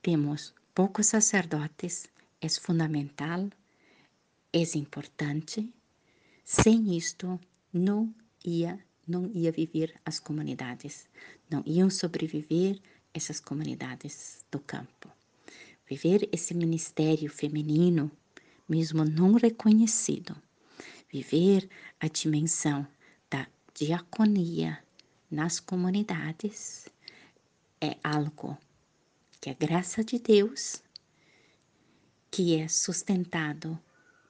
temos 0.00 0.54
poucos 0.72 1.06
sacerdotes, 1.06 2.08
é 2.40 2.48
fundamental, 2.48 3.48
é 4.52 4.78
importante. 4.78 5.68
Sem 6.44 6.96
isto, 6.96 7.40
não 7.72 8.14
ia, 8.44 8.78
não 9.06 9.30
ia 9.32 9.52
viver 9.52 9.94
as 10.04 10.18
comunidades, 10.18 11.08
não 11.50 11.62
iam 11.64 11.88
sobreviver 11.88 12.80
essas 13.14 13.40
comunidades 13.40 14.44
do 14.50 14.58
campo. 14.58 15.10
Viver 15.88 16.28
esse 16.32 16.52
ministério 16.52 17.30
feminino, 17.30 18.10
mesmo 18.68 19.04
não 19.04 19.34
reconhecido, 19.34 20.36
viver 21.10 21.68
a 22.00 22.08
dimensão 22.08 22.86
da 23.30 23.46
diaconia 23.72 24.82
nas 25.30 25.60
comunidades 25.60 26.88
é 27.80 27.96
algo 28.02 28.58
que 29.40 29.50
a 29.50 29.54
graça 29.54 30.02
de 30.02 30.18
Deus, 30.18 30.82
que 32.30 32.56
é 32.56 32.66
sustentado 32.66 33.78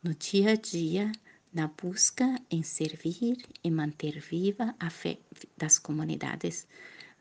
no 0.02 0.14
dia 0.14 0.50
a 0.50 0.56
dia 0.56 1.10
na 1.56 1.68
busca 1.68 2.38
em 2.50 2.62
servir 2.62 3.38
e 3.64 3.70
manter 3.70 4.20
viva 4.20 4.74
a 4.78 4.90
fé 4.90 5.18
das 5.56 5.78
comunidades 5.78 6.68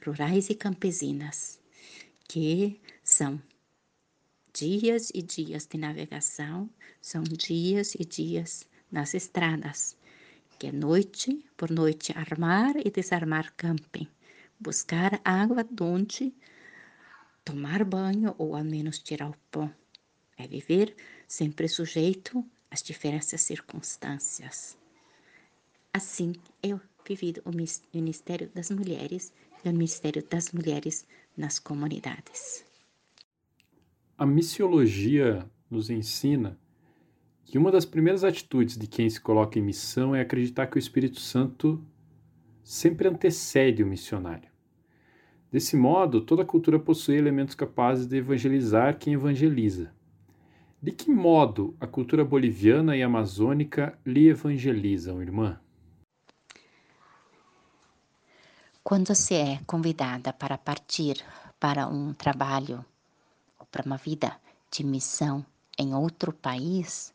rurais 0.06 0.50
e 0.50 0.56
campesinas, 0.56 1.58
que 2.28 2.82
são 3.02 3.42
dias 4.54 5.10
e 5.16 5.22
dias 5.22 5.66
de 5.66 5.78
navegação, 5.78 6.70
são 7.02 7.24
dias 7.24 7.96
e 7.96 8.04
dias 8.04 8.68
nas 8.92 9.14
estradas, 9.14 9.96
que 10.60 10.68
é 10.68 10.72
noite 10.74 11.46
por 11.56 11.72
noite 11.72 12.12
armar 12.12 12.76
e 12.76 12.92
desarmar 12.92 13.54
camping, 13.56 14.10
buscar 14.60 15.22
água 15.24 15.66
onde 15.80 16.36
tomar 17.46 17.86
banho 17.86 18.36
ou 18.38 18.54
ao 18.54 18.66
menos 18.66 19.00
tirar 19.00 19.30
o 19.30 19.38
pão. 19.50 19.74
É 20.38 20.46
viver 20.46 20.94
sempre 21.26 21.70
sujeito 21.70 22.46
às 22.70 22.82
diferentes 22.82 23.40
circunstâncias. 23.42 24.78
Assim, 25.94 26.34
eu 26.62 26.80
vivido 27.08 27.42
o 27.46 27.52
Ministério 27.94 28.50
das 28.54 28.70
Mulheres 28.70 29.32
e 29.64 29.70
o 29.70 29.72
Ministério 29.72 30.24
das 30.30 30.52
Mulheres 30.52 31.06
nas 31.38 31.60
comunidades. 31.60 32.66
A 34.18 34.26
missiologia 34.26 35.50
nos 35.70 35.90
ensina 35.90 36.58
que 37.44 37.58
uma 37.58 37.72
das 37.72 37.86
primeiras 37.86 38.24
atitudes 38.24 38.78
de 38.78 38.88
quem 38.88 39.10
se 39.10 39.22
coloca 39.22 39.60
em 39.60 39.62
missão 39.62 40.16
é 40.16 40.22
acreditar 40.22 40.68
que 40.68 40.78
o 40.78 40.80
Espírito 40.80 41.20
Santo 41.20 41.82
sempre 42.64 43.08
antecede 43.08 43.84
o 43.84 43.88
missionário. 43.88 44.50
Desse 45.52 45.78
modo, 45.78 46.22
toda 46.22 46.44
cultura 46.44 46.80
possui 46.80 47.16
elementos 47.16 47.56
capazes 47.56 48.08
de 48.08 48.18
evangelizar 48.18 48.98
quem 48.98 49.14
evangeliza. 49.14 49.94
De 50.86 50.92
que 50.92 51.10
modo 51.10 51.76
a 51.80 51.88
cultura 51.88 52.24
boliviana 52.24 52.96
e 52.96 53.02
amazônica 53.02 53.98
lhe 54.06 54.28
evangelizam, 54.28 55.20
irmã? 55.20 55.60
Quando 58.84 59.16
se 59.16 59.34
é 59.34 59.60
convidada 59.66 60.32
para 60.32 60.60
partir 60.60 61.26
para 61.60 61.88
um 61.88 62.14
trabalho 62.14 62.86
para 63.72 63.84
uma 63.84 63.98
vida 63.98 64.40
de 64.70 64.84
missão 64.84 65.44
em 65.76 65.96
outro 65.96 66.32
país 66.32 67.12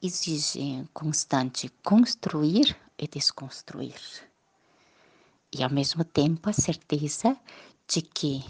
exige 0.00 0.88
constante 0.92 1.68
construir 1.82 2.76
e 2.96 3.08
desconstruir. 3.08 4.00
E 5.52 5.64
ao 5.64 5.70
mesmo 5.70 6.04
tempo 6.04 6.48
a 6.48 6.52
certeza 6.52 7.36
de 7.88 8.02
que 8.02 8.44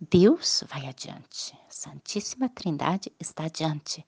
Deus 0.00 0.64
vai 0.68 0.86
adiante, 0.86 1.54
a 1.68 1.72
Santíssima 1.72 2.48
Trindade 2.48 3.12
está 3.20 3.44
adiante. 3.44 4.04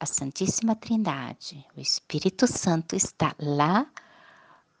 A 0.00 0.06
Santíssima 0.06 0.74
Trindade, 0.74 1.64
o 1.76 1.80
Espírito 1.80 2.46
Santo 2.46 2.96
está 2.96 3.34
lá 3.38 3.90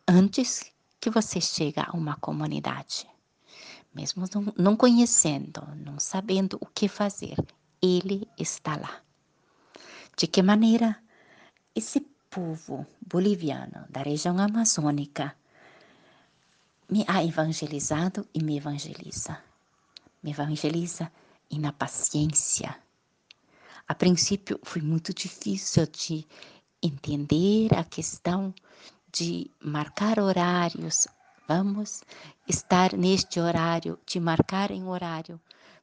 antes 0.06 0.72
que 1.00 1.10
você 1.10 1.40
chegue 1.40 1.80
a 1.80 1.92
uma 1.92 2.16
comunidade 2.16 3.06
mesmo 3.98 4.24
não, 4.56 4.76
conhecendo, 4.76 5.66
não 5.84 5.98
sabendo 5.98 6.56
o 6.60 6.66
que 6.66 6.86
fazer, 6.86 7.36
ele 7.82 8.28
está 8.38 8.76
lá. 8.76 9.00
De 10.16 10.26
que 10.28 10.40
maneira 10.40 10.96
esse 11.74 12.00
povo 12.30 12.86
boliviano 13.04 13.86
da 13.90 14.02
região 14.02 14.38
amazônica 14.38 15.34
me 16.88 17.04
ha 17.08 17.24
evangelizado 17.24 18.26
e 18.32 18.42
me 18.42 18.56
evangeliza. 18.56 19.42
Me 20.22 20.30
evangeliza 20.30 21.10
e 21.50 21.58
na 21.58 21.72
paciência. 21.72 22.76
A 23.86 23.94
princípio 23.94 24.58
foi 24.62 24.82
muito 24.82 25.14
difícil 25.14 25.86
de 25.86 26.26
entender 26.82 27.74
a 27.74 27.84
questão 27.84 28.54
de 29.10 29.50
marcar 29.60 30.18
horários, 30.18 31.06
Vamos 31.48 32.02
estar 32.46 32.92
neste 32.92 33.40
horário, 33.40 33.98
te 34.04 34.20
marcar 34.20 34.70
em 34.70 34.84
horário. 34.84 35.40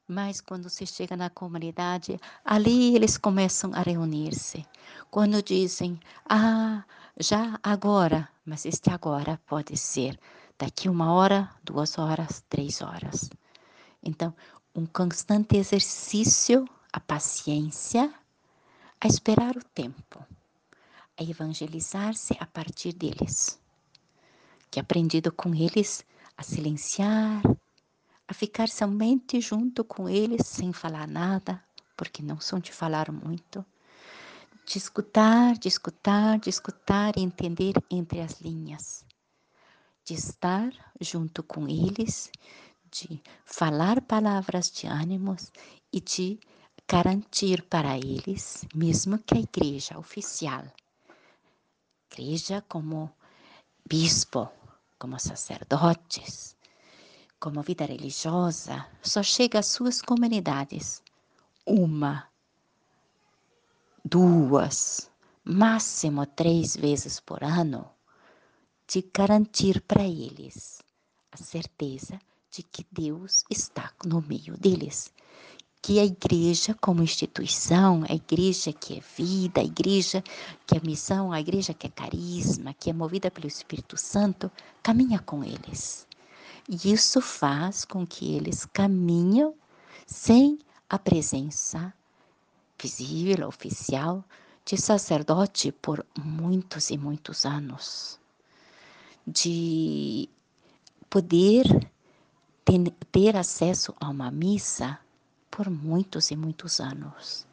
Mas 0.07 0.39
quando 0.39 0.69
você 0.69 0.85
chega 0.85 1.17
na 1.17 1.27
comunidade, 1.27 2.19
ali 2.45 2.95
eles 2.95 3.17
começam 3.17 3.73
a 3.73 3.81
reunir-se. 3.81 4.63
Quando 5.09 5.41
dizem, 5.41 5.99
ah, 6.29 6.83
já 7.19 7.59
agora, 7.63 8.29
mas 8.45 8.63
este 8.63 8.91
agora 8.91 9.41
pode 9.47 9.75
ser 9.75 10.19
daqui 10.55 10.87
uma 10.87 11.11
hora, 11.11 11.49
duas 11.63 11.97
horas, 11.97 12.43
três 12.47 12.83
horas. 12.83 13.31
Então, 14.05 14.33
um 14.73 14.85
constante 14.85 15.57
exercício, 15.57 16.65
a 16.93 16.99
paciência, 16.99 18.13
a 19.01 19.07
esperar 19.07 19.57
o 19.57 19.63
tempo, 19.63 20.23
a 21.19 21.23
evangelizar-se 21.23 22.37
a 22.39 22.45
partir 22.45 22.93
deles 22.93 23.59
que 24.75 24.79
aprendido 24.81 25.31
com 25.31 25.55
eles 25.55 26.05
a 26.35 26.43
silenciar, 26.43 27.41
a 28.27 28.33
ficar 28.33 28.67
somente 28.67 29.39
junto 29.39 29.85
com 29.85 30.09
eles 30.09 30.45
sem 30.45 30.73
falar 30.73 31.07
nada, 31.07 31.63
porque 31.95 32.21
não 32.21 32.41
são 32.41 32.59
de 32.59 32.73
falar 32.73 33.09
muito. 33.09 33.65
De 34.65 34.77
escutar, 34.77 35.57
de 35.57 35.69
escutar, 35.69 36.39
de 36.39 36.49
escutar 36.49 37.17
e 37.17 37.21
entender 37.21 37.75
entre 37.89 38.19
as 38.19 38.41
linhas. 38.41 39.05
De 40.03 40.13
estar 40.13 40.69
junto 40.99 41.41
com 41.41 41.69
eles, 41.69 42.29
de 42.95 43.21
falar 43.43 44.01
palavras 44.01 44.71
de 44.71 44.87
ânimos 44.87 45.51
e 45.91 45.99
de 45.99 46.39
garantir 46.87 47.63
para 47.63 47.97
eles, 47.97 48.65
mesmo 48.73 49.19
que 49.19 49.35
a 49.35 49.39
igreja 49.39 49.97
oficial, 49.97 50.63
igreja 52.09 52.63
como 52.69 53.11
bispo, 53.85 54.49
como 54.97 55.19
sacerdotes, 55.19 56.55
como 57.37 57.61
vida 57.63 57.85
religiosa, 57.85 58.87
só 59.01 59.21
chega 59.21 59.59
às 59.59 59.67
suas 59.67 60.01
comunidades 60.01 61.03
uma, 61.65 62.29
duas, 64.03 65.11
máximo 65.43 66.25
três 66.25 66.77
vezes 66.77 67.19
por 67.19 67.43
ano, 67.43 67.91
de 68.87 69.09
garantir 69.13 69.81
para 69.81 70.03
eles 70.03 70.81
a 71.31 71.37
certeza 71.37 72.19
de 72.55 72.63
que 72.63 72.85
Deus 72.89 73.43
está 73.49 73.91
no 74.05 74.21
meio 74.21 74.57
deles. 74.57 75.11
Que 75.81 75.99
a 75.99 76.05
igreja, 76.05 76.73
como 76.79 77.03
instituição, 77.03 78.03
a 78.09 78.13
igreja 78.13 78.71
que 78.71 78.97
é 78.97 79.01
vida, 79.17 79.59
a 79.59 79.63
igreja 79.63 80.23
que 80.65 80.77
é 80.77 80.81
missão, 80.81 81.33
a 81.33 81.39
igreja 81.39 81.73
que 81.73 81.87
é 81.87 81.89
carisma, 81.89 82.73
que 82.73 82.89
é 82.89 82.93
movida 82.93 83.29
pelo 83.29 83.47
Espírito 83.47 83.97
Santo, 83.97 84.49
caminha 84.81 85.19
com 85.19 85.43
eles. 85.43 86.07
E 86.67 86.93
isso 86.93 87.19
faz 87.19 87.83
com 87.83 88.07
que 88.07 88.33
eles 88.33 88.65
caminham 88.65 89.53
sem 90.07 90.57
a 90.89 90.97
presença 90.97 91.93
visível, 92.81 93.47
oficial, 93.47 94.23
de 94.63 94.77
sacerdote 94.77 95.71
por 95.71 96.05
muitos 96.17 96.89
e 96.89 96.97
muitos 96.97 97.45
anos, 97.45 98.19
de 99.27 100.27
poder 101.09 101.65
ter, 102.65 102.91
ter 103.11 103.37
acesso 103.37 103.93
a 103.99 104.09
uma 104.09 104.31
missa 104.31 104.99
por 105.49 105.69
muitos 105.69 106.31
e 106.31 106.35
muitos 106.35 106.79
anos. 106.79 107.47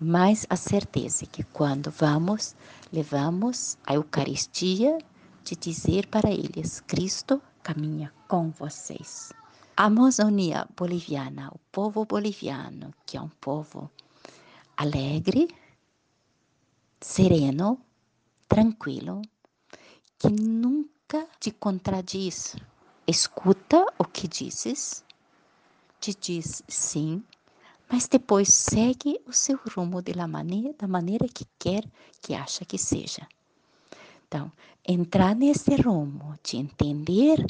Mas 0.00 0.46
a 0.48 0.56
certeza 0.56 1.26
que 1.26 1.42
quando 1.42 1.90
vamos, 1.90 2.54
levamos 2.92 3.76
a 3.84 3.94
Eucaristia 3.94 4.98
de 5.44 5.56
dizer 5.56 6.06
para 6.06 6.30
eles: 6.30 6.80
Cristo 6.80 7.42
caminha 7.62 8.12
com 8.28 8.50
vocês. 8.50 9.32
A 9.76 9.84
Amazônia 9.84 10.66
boliviana, 10.76 11.50
o 11.52 11.58
povo 11.72 12.04
boliviano, 12.04 12.94
que 13.04 13.16
é 13.16 13.20
um 13.20 13.28
povo 13.28 13.90
alegre, 14.76 15.48
sereno, 17.00 17.80
tranquilo, 18.48 19.20
que 20.18 20.30
nunca 20.30 21.26
te 21.40 21.50
contradiz. 21.50 22.56
Escuta 23.06 23.84
o 23.98 24.04
que 24.06 24.26
dizes, 24.26 25.04
te 26.00 26.14
diz 26.14 26.62
sim, 26.66 27.22
mas 27.90 28.08
depois 28.08 28.48
segue 28.48 29.20
o 29.26 29.32
seu 29.32 29.58
rumo 29.76 30.00
maneira, 30.26 30.72
da 30.72 30.88
maneira 30.88 31.28
que 31.28 31.44
quer, 31.58 31.84
que 32.22 32.32
acha 32.32 32.64
que 32.64 32.78
seja. 32.78 33.28
Então, 34.26 34.50
entrar 34.88 35.36
nesse 35.36 35.76
rumo 35.76 36.34
de 36.42 36.56
entender 36.56 37.44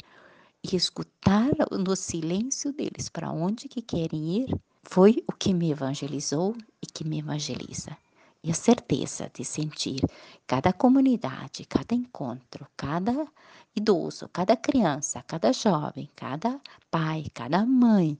e 0.61 0.75
escutar 0.75 1.51
no 1.71 1.95
silêncio 1.95 2.73
deles 2.73 3.07
para 3.07 3.31
onde 3.31 3.69
que 3.69 3.81
querem 3.81 4.41
ir, 4.41 4.53
foi 4.83 5.23
o 5.25 5.31
que 5.31 5.53
me 5.53 5.71
evangelizou 5.71 6.53
e 6.81 6.85
que 6.85 7.07
me 7.07 7.19
evangeliza. 7.19 7.97
E 8.45 8.51
a 8.51 8.53
certeza 8.53 9.27
de 9.33 9.43
sentir 9.43 9.99
cada 10.45 10.71
comunidade, 10.71 11.65
cada 11.65 11.95
encontro, 11.95 12.67
cada 12.77 13.27
idoso, 13.75 14.29
cada 14.29 14.55
criança, 14.55 15.23
cada 15.23 15.51
jovem, 15.51 16.07
cada 16.15 16.61
pai, 16.91 17.25
cada 17.33 17.65
mãe, 17.65 18.15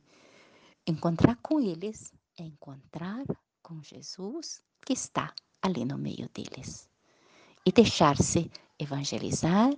encontrar 0.87 1.35
com 1.43 1.59
eles 1.59 2.11
é 2.39 2.41
encontrar 2.41 3.23
com 3.61 3.83
Jesus 3.83 4.63
que 4.83 4.93
está 4.93 5.31
ali 5.61 5.85
no 5.85 5.95
meio 5.95 6.27
deles. 6.33 6.89
E 7.63 7.71
deixar-se 7.71 8.49
evangelizar, 8.79 9.75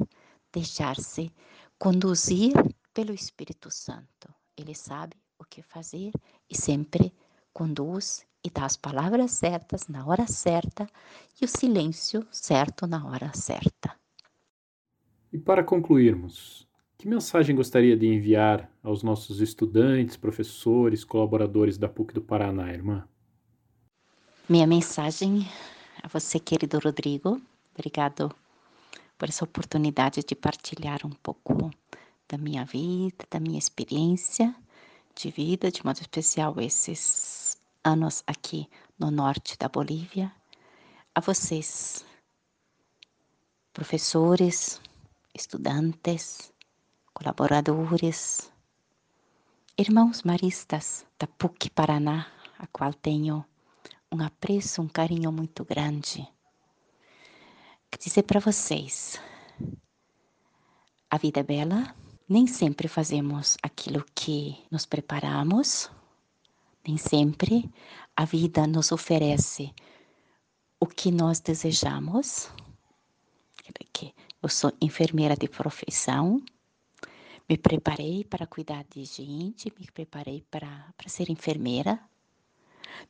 deixar-se 0.54 1.30
conduzir 1.78 2.54
pelo 2.94 3.14
Espírito 3.14 3.70
Santo. 3.70 4.34
Ele 4.56 4.74
sabe 4.74 5.18
o 5.38 5.44
que 5.44 5.62
fazer 5.62 6.14
e 6.50 6.56
sempre 6.56 7.14
conduz 7.52 8.26
e 8.48 8.50
dá 8.50 8.66
as 8.66 8.78
palavras 8.78 9.32
certas 9.32 9.90
na 9.90 10.06
hora 10.08 10.26
certa 10.26 10.88
e 11.42 11.44
o 11.44 11.48
silêncio 11.48 12.26
certo 12.32 12.88
na 12.88 13.06
hora 13.06 13.32
certa. 13.34 13.94
E 15.32 15.38
para 15.38 15.66
concluirmos, 15.66 16.66
que 16.98 17.10
mensagem 17.10 17.54
gostaria 17.54 17.98
de 17.98 18.08
enviar 18.08 18.72
aos 18.82 19.04
nossos 19.04 19.42
estudantes, 19.42 20.16
professores, 20.16 21.04
colaboradores 21.04 21.78
da 21.78 21.90
PUC 21.90 22.14
do 22.14 22.22
Paraná, 22.22 22.72
irmã? 22.72 23.06
Minha 24.48 24.66
mensagem 24.66 25.46
a 26.02 26.08
você, 26.08 26.40
querido 26.40 26.80
Rodrigo, 26.80 27.42
obrigado 27.76 28.34
por 29.18 29.28
essa 29.28 29.44
oportunidade 29.44 30.24
de 30.24 30.36
partilhar 30.36 31.06
um 31.06 31.12
pouco 31.22 31.70
da 32.30 32.38
minha 32.38 32.64
vida, 32.64 33.26
da 33.30 33.42
minha 33.42 33.60
experiência 33.60 34.56
de 35.14 35.30
vida, 35.30 35.70
de 35.70 35.86
modo 35.86 36.00
especial 36.00 36.56
esses 36.62 37.47
anos 37.88 38.24
aqui 38.28 38.70
no 39.00 39.10
norte 39.10 39.58
da 39.58 39.70
Bolívia. 39.70 40.32
A 41.16 41.22
vocês, 41.22 42.06
professores, 43.74 44.82
estudantes, 45.34 46.54
colaboradores, 47.14 48.52
irmãos 49.78 50.24
maristas 50.24 51.06
da 51.18 51.28
PUC 51.28 51.70
Paraná, 51.70 52.28
a 52.60 52.68
qual 52.68 52.94
tenho 52.94 53.46
um 54.12 54.22
apreço, 54.22 54.82
um 54.82 54.88
carinho 54.88 55.32
muito 55.32 55.64
grande 55.64 56.28
dizer 58.00 58.24
para 58.24 58.40
vocês: 58.40 59.20
a 61.10 61.18
vida 61.18 61.40
é 61.40 61.44
bela, 61.44 61.96
nem 62.30 62.46
sempre 62.48 62.88
fazemos 62.88 63.58
aquilo 63.64 64.06
que 64.14 64.58
nos 64.72 64.86
preparamos, 64.86 65.90
nem 66.88 66.98
sempre 66.98 67.70
a 68.16 68.26
vida 68.26 68.66
nos 68.66 68.92
oferece 68.92 69.74
o 70.80 70.86
que 70.86 71.12
nós 71.12 71.40
desejamos. 71.40 72.50
Eu 74.42 74.50
sou 74.50 74.72
enfermeira 74.80 75.36
de 75.36 75.50
profissão, 75.50 76.42
me 77.50 77.58
preparei 77.58 78.24
para 78.24 78.48
cuidar 78.48 78.86
de 78.86 79.04
gente, 79.04 79.74
me 79.78 79.88
preparei 79.92 80.42
para, 80.50 80.86
ser 81.08 81.30
enfermeira. 81.30 82.00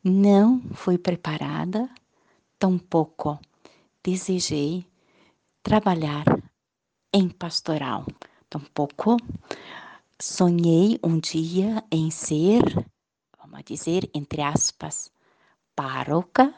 Não 0.04 0.60
fui 0.74 0.98
preparada, 0.98 1.88
tampouco 2.58 3.40
desejei 4.04 4.84
trabalhar 5.62 6.26
em 7.14 7.30
pastoral. 7.30 8.06
Tampouco 8.50 9.18
sonhei 10.20 10.98
um 11.04 11.20
dia 11.20 11.84
em 11.92 12.10
ser, 12.10 12.64
vamos 13.50 13.66
dizer, 13.66 14.10
entre 14.14 14.42
aspas, 14.42 15.12
pároca 15.76 16.54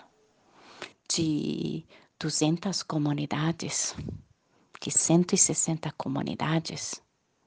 de 1.08 1.86
200 2.20 2.84
comunidades, 2.84 3.96
de 4.82 4.92
160 4.92 5.92
comunidades. 5.94 7.02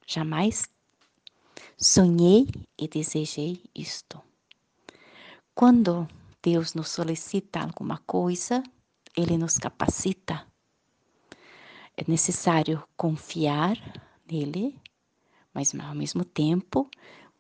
Jamais 0.07 0.69
sonhei 1.77 2.49
e 2.79 2.89
desejei 2.89 3.63
isto. 3.75 4.21
Quando 5.55 6.09
Deus 6.43 6.75
nos 6.75 6.89
solicita 6.89 7.61
alguma 7.61 7.99
coisa, 8.07 8.63
ele 9.17 9.37
nos 9.37 9.59
capacita. 9.59 10.47
É 11.97 12.05
necessário 12.09 12.83
confiar 12.97 13.77
nele, 14.31 14.81
mas 15.53 15.75
ao 15.75 15.95
mesmo 15.95 16.25
tempo 16.25 16.91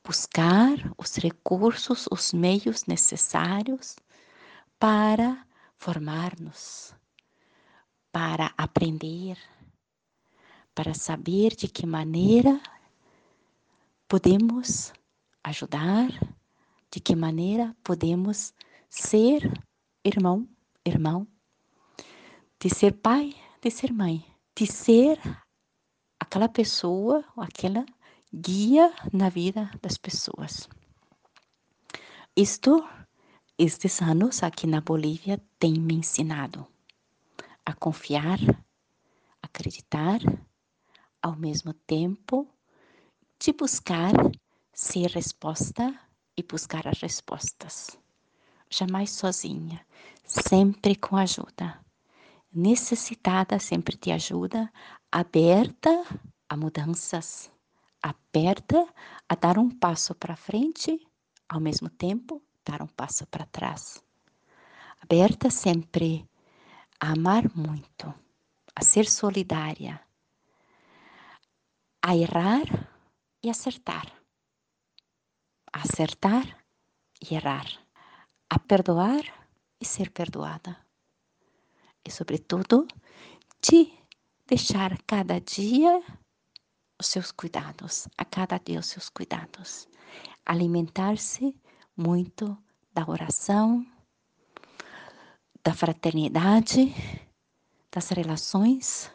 buscar 0.05 0.77
os 0.99 1.17
recursos, 1.17 2.07
os 2.11 2.33
meios 2.33 2.87
necessários 2.87 3.97
para 4.79 5.47
formar-nos, 5.77 6.95
para 8.11 8.53
aprender, 8.57 9.39
para 10.75 10.95
saber 10.95 11.55
de 11.55 11.69
que 11.69 11.87
maneira 11.87 12.61
podemos 14.09 14.93
ajudar, 15.45 16.09
de 16.91 17.01
que 17.01 17.15
maneira 17.15 17.77
podemos 17.83 18.53
ser 18.89 19.51
irmão, 20.05 20.49
irmão 20.85 21.27
de 22.63 22.71
ser 22.71 22.93
pai, 22.93 23.35
de 23.61 23.73
ser 23.73 23.93
mãe, 23.93 24.25
de 24.55 24.69
ser 24.69 25.19
aquela 26.21 26.49
pessoa, 26.49 27.25
aquela 27.37 27.85
guia 28.33 28.93
na 29.13 29.29
vida 29.29 29.71
das 29.83 29.99
pessoas. 29.99 30.69
Isto, 32.37 32.87
estes 33.59 34.01
anos 34.01 34.43
aqui 34.43 34.67
na 34.67 34.81
Bolívia, 34.81 35.41
tem 35.59 35.75
me 35.75 35.95
ensinado 35.95 36.67
a 37.65 37.75
confiar, 37.75 38.39
acreditar, 39.43 40.21
ao 41.21 41.37
mesmo 41.37 41.73
tempo 41.73 42.49
de 43.39 43.53
buscar 43.53 44.13
ser 44.73 45.11
resposta 45.11 45.95
e 46.37 46.43
buscar 46.43 46.89
as 46.89 47.01
respostas. 47.01 47.99
Jamais 48.71 49.11
sozinha, 49.11 49.85
sempre 50.25 50.97
com 50.97 51.17
ajuda 51.17 51.83
necessitada 52.53 53.59
sempre 53.59 53.97
de 53.97 54.13
ajuda, 54.13 54.71
aberta 55.11 56.05
a 56.49 56.57
mudanças, 56.57 57.51
aberta 58.03 58.87
a 59.29 59.35
dar 59.35 59.59
um 59.59 59.71
passo 59.71 60.15
para 60.15 60.37
frente, 60.37 61.07
ao 61.49 61.61
mesmo 61.61 61.89
tempo 61.89 62.43
dar 62.65 62.83
um 62.83 62.87
passo 62.87 63.27
para 63.27 63.47
trás. 63.47 64.03
Aberta 65.01 65.51
sempre 65.51 66.29
a 67.01 67.13
amar 67.13 67.45
muito, 67.55 68.13
a 68.75 68.85
ser 68.85 69.09
solidária, 69.09 70.01
a 72.03 72.17
errar 72.17 72.67
e 73.43 73.51
acertar, 73.51 74.13
a 75.73 75.83
acertar 75.83 76.65
e 77.21 77.35
errar, 77.35 77.67
a 78.49 78.59
perdoar 78.59 79.23
e 79.81 79.85
ser 79.85 80.11
perdoada. 80.11 80.77
E, 82.05 82.11
sobretudo, 82.11 82.87
de 83.61 83.93
deixar 84.47 85.01
cada 85.03 85.41
dia 85.41 86.03
os 87.03 87.09
seus 87.09 87.33
cuidados, 87.33 88.07
a 88.17 88.25
cada 88.25 88.57
dia 88.59 88.79
os 88.79 88.87
seus 88.87 89.09
cuidados. 89.09 89.89
Alimentar-se 90.47 91.55
muito 91.97 92.57
da 92.95 93.05
oração, 93.09 93.85
da 95.65 95.75
fraternidade, 95.75 96.95
das 97.91 98.09
relações 98.11 99.11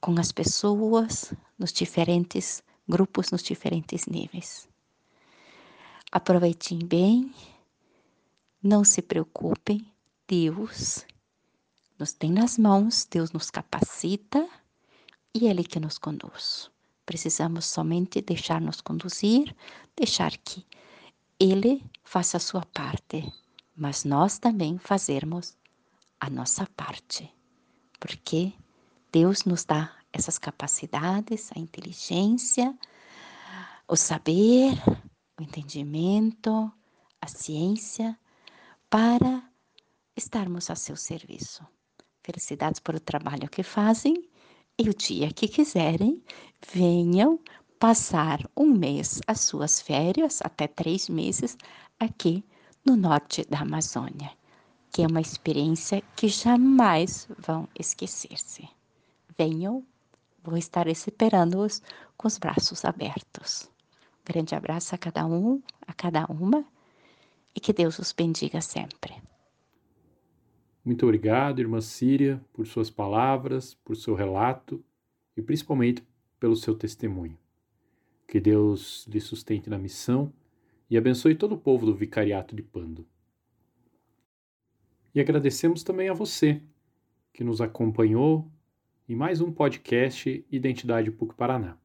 com 0.00 0.18
as 0.18 0.32
pessoas 0.32 1.32
nos 1.56 1.72
diferentes 1.72 2.60
grupos, 2.88 3.30
nos 3.30 3.42
diferentes 3.42 4.06
níveis. 4.06 4.68
Aproveitem 6.10 6.80
bem, 6.80 7.32
não 8.60 8.82
se 8.82 9.00
preocupem, 9.00 9.86
Deus 10.26 11.06
nos 11.96 12.12
tem 12.12 12.32
nas 12.32 12.58
mãos, 12.58 13.06
Deus 13.08 13.30
nos 13.30 13.48
capacita 13.48 14.48
e 15.32 15.46
Ele 15.46 15.62
que 15.62 15.78
nos 15.78 15.98
conduz. 15.98 16.70
Precisamos 17.10 17.66
somente 17.66 18.22
deixar-nos 18.22 18.80
conduzir, 18.80 19.52
deixar 19.96 20.30
que 20.38 20.64
Ele 21.40 21.84
faça 22.04 22.36
a 22.36 22.40
sua 22.40 22.64
parte, 22.64 23.28
mas 23.74 24.04
nós 24.04 24.38
também 24.38 24.78
fazermos 24.78 25.56
a 26.20 26.30
nossa 26.30 26.68
parte, 26.76 27.28
porque 27.98 28.52
Deus 29.10 29.44
nos 29.44 29.64
dá 29.64 29.92
essas 30.12 30.38
capacidades, 30.38 31.50
a 31.52 31.58
inteligência, 31.58 32.78
o 33.88 33.96
saber, 33.96 34.80
o 35.36 35.42
entendimento, 35.42 36.72
a 37.20 37.26
ciência, 37.26 38.16
para 38.88 39.42
estarmos 40.16 40.70
a 40.70 40.76
seu 40.76 40.94
serviço. 40.94 41.66
Felicidades 42.22 42.78
por 42.78 42.94
o 42.94 43.00
trabalho 43.00 43.50
que 43.50 43.64
fazem 43.64 44.30
e 44.80 44.88
o 44.88 44.94
dia 44.94 45.30
que 45.30 45.46
quiserem, 45.46 46.22
venham 46.72 47.38
passar 47.78 48.40
um 48.56 48.64
mês 48.64 49.20
as 49.26 49.40
suas 49.40 49.78
férias, 49.78 50.40
até 50.42 50.66
três 50.66 51.06
meses, 51.06 51.54
aqui 51.98 52.42
no 52.82 52.96
norte 52.96 53.44
da 53.44 53.60
Amazônia, 53.60 54.30
que 54.90 55.02
é 55.02 55.06
uma 55.06 55.20
experiência 55.20 56.02
que 56.16 56.28
jamais 56.28 57.28
vão 57.38 57.68
esquecer-se. 57.78 58.66
Venham, 59.36 59.84
vou 60.42 60.56
estar 60.56 60.86
esperando-os 60.86 61.82
com 62.16 62.26
os 62.26 62.38
braços 62.38 62.82
abertos. 62.82 63.70
Um 64.22 64.32
grande 64.32 64.54
abraço 64.54 64.94
a 64.94 64.98
cada 64.98 65.26
um, 65.26 65.60
a 65.86 65.92
cada 65.92 66.24
uma, 66.24 66.64
e 67.54 67.60
que 67.60 67.74
Deus 67.74 67.98
os 67.98 68.12
bendiga 68.12 68.62
sempre. 68.62 69.14
Muito 70.90 71.04
obrigado, 71.04 71.60
irmã 71.60 71.80
Síria, 71.80 72.44
por 72.52 72.66
suas 72.66 72.90
palavras, 72.90 73.74
por 73.74 73.94
seu 73.94 74.12
relato 74.12 74.84
e 75.36 75.40
principalmente 75.40 76.02
pelo 76.40 76.56
seu 76.56 76.74
testemunho. 76.74 77.38
Que 78.26 78.40
Deus 78.40 79.06
lhe 79.06 79.20
sustente 79.20 79.70
na 79.70 79.78
missão 79.78 80.32
e 80.90 80.98
abençoe 80.98 81.36
todo 81.36 81.54
o 81.54 81.58
povo 81.58 81.86
do 81.86 81.94
Vicariato 81.94 82.56
de 82.56 82.62
Pando. 82.64 83.06
E 85.14 85.20
agradecemos 85.20 85.84
também 85.84 86.08
a 86.08 86.12
você 86.12 86.60
que 87.32 87.44
nos 87.44 87.60
acompanhou 87.60 88.50
em 89.08 89.14
mais 89.14 89.40
um 89.40 89.52
podcast 89.52 90.44
Identidade 90.50 91.12
PUC 91.12 91.36
Paraná. 91.36 91.78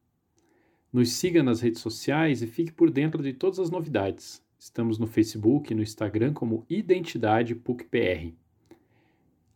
Nos 0.92 1.12
siga 1.12 1.44
nas 1.44 1.62
redes 1.62 1.80
sociais 1.80 2.42
e 2.42 2.48
fique 2.48 2.72
por 2.72 2.90
dentro 2.90 3.22
de 3.22 3.34
todas 3.34 3.60
as 3.60 3.70
novidades. 3.70 4.44
Estamos 4.58 4.98
no 4.98 5.06
Facebook 5.06 5.72
e 5.72 5.76
no 5.76 5.84
Instagram 5.84 6.34
como 6.34 6.66
Identidade 6.68 7.54
PUC 7.54 7.84
PR. 7.84 8.45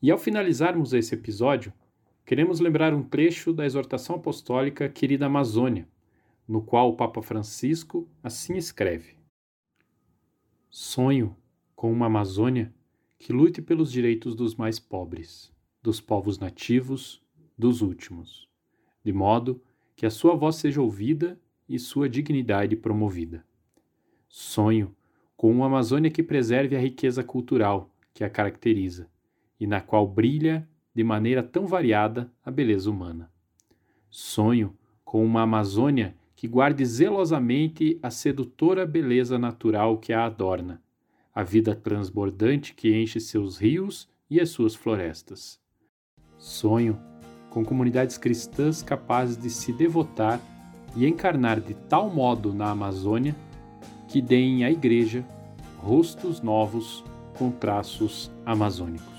E 0.02 0.10
ao 0.10 0.18
finalizarmos 0.18 0.94
esse 0.94 1.14
episódio, 1.14 1.74
queremos 2.26 2.62
lembrar 2.62 2.94
um 2.94 3.04
trecho 3.04 3.52
da 3.52 3.66
exortação 3.66 4.16
apostólica 4.16 4.88
Querida 4.88 5.26
Amazônia, 5.26 5.86
no 6.48 6.62
qual 6.62 6.90
o 6.90 6.96
Papa 6.96 7.22
Francisco 7.22 8.08
assim 8.24 8.56
escreve: 8.56 9.18
Sonho 10.70 11.36
com 11.76 11.92
uma 11.92 12.06
Amazônia 12.06 12.74
que 13.18 13.34
lute 13.34 13.62
pelos 13.62 13.92
direitos 13.92 14.36
dos 14.36 14.56
mais 14.56 14.80
pobres, 14.80 15.52
dos 15.84 16.00
povos 16.00 16.40
nativos, 16.40 17.22
dos 17.58 17.82
últimos, 17.82 18.48
de 19.04 19.12
modo 19.12 19.62
que 19.98 20.06
a 20.06 20.10
sua 20.10 20.34
voz 20.34 20.56
seja 20.56 20.82
ouvida 20.82 21.38
e 21.68 21.78
sua 21.78 22.08
dignidade 22.08 22.78
promovida. 22.78 23.46
Sonho 24.30 24.96
com 25.36 25.52
uma 25.52 25.66
Amazônia 25.66 26.10
que 26.10 26.24
preserve 26.24 26.74
a 26.74 26.80
riqueza 26.80 27.22
cultural 27.22 27.94
que 28.14 28.24
a 28.24 28.30
caracteriza 28.30 29.10
e 29.60 29.68
na 29.68 29.82
qual 29.82 30.08
brilha 30.08 30.68
de 30.94 31.04
maneira 31.04 31.44
tão 31.44 31.68
variada 31.68 32.32
a 32.44 32.50
beleza 32.50 32.90
humana. 32.90 33.32
Sonho 34.10 34.76
com 35.04 35.24
uma 35.24 35.42
Amazônia 35.42 36.16
que 36.36 36.48
guarde 36.48 36.86
zelosamente 36.86 38.00
a 38.02 38.10
sedutora 38.10 38.86
beleza 38.86 39.38
natural 39.38 39.98
que 39.98 40.14
a 40.14 40.26
adorna, 40.26 40.82
a 41.34 41.44
vida 41.44 41.76
transbordante 41.76 42.74
que 42.74 42.96
enche 42.96 43.20
seus 43.20 43.58
rios 43.58 44.08
e 44.30 44.40
as 44.40 44.50
suas 44.50 44.74
florestas. 44.74 45.60
Sonho 46.38 46.98
com 47.50 47.66
comunidades 47.66 48.18
cristãs 48.18 48.82
capazes 48.82 49.38
de 49.38 49.50
se 49.50 49.74
devotar 49.74 50.40
e 50.96 51.06
encarnar 51.06 51.60
de 51.60 51.74
tal 51.74 52.10
modo 52.10 52.54
na 52.54 52.70
Amazônia 52.72 53.36
que 54.08 54.22
deem 54.22 54.64
à 54.64 54.72
Igreja 54.72 55.26
rostos 55.78 56.42
novos 56.42 57.04
com 57.38 57.52
traços 57.52 58.32
amazônicos. 58.46 59.19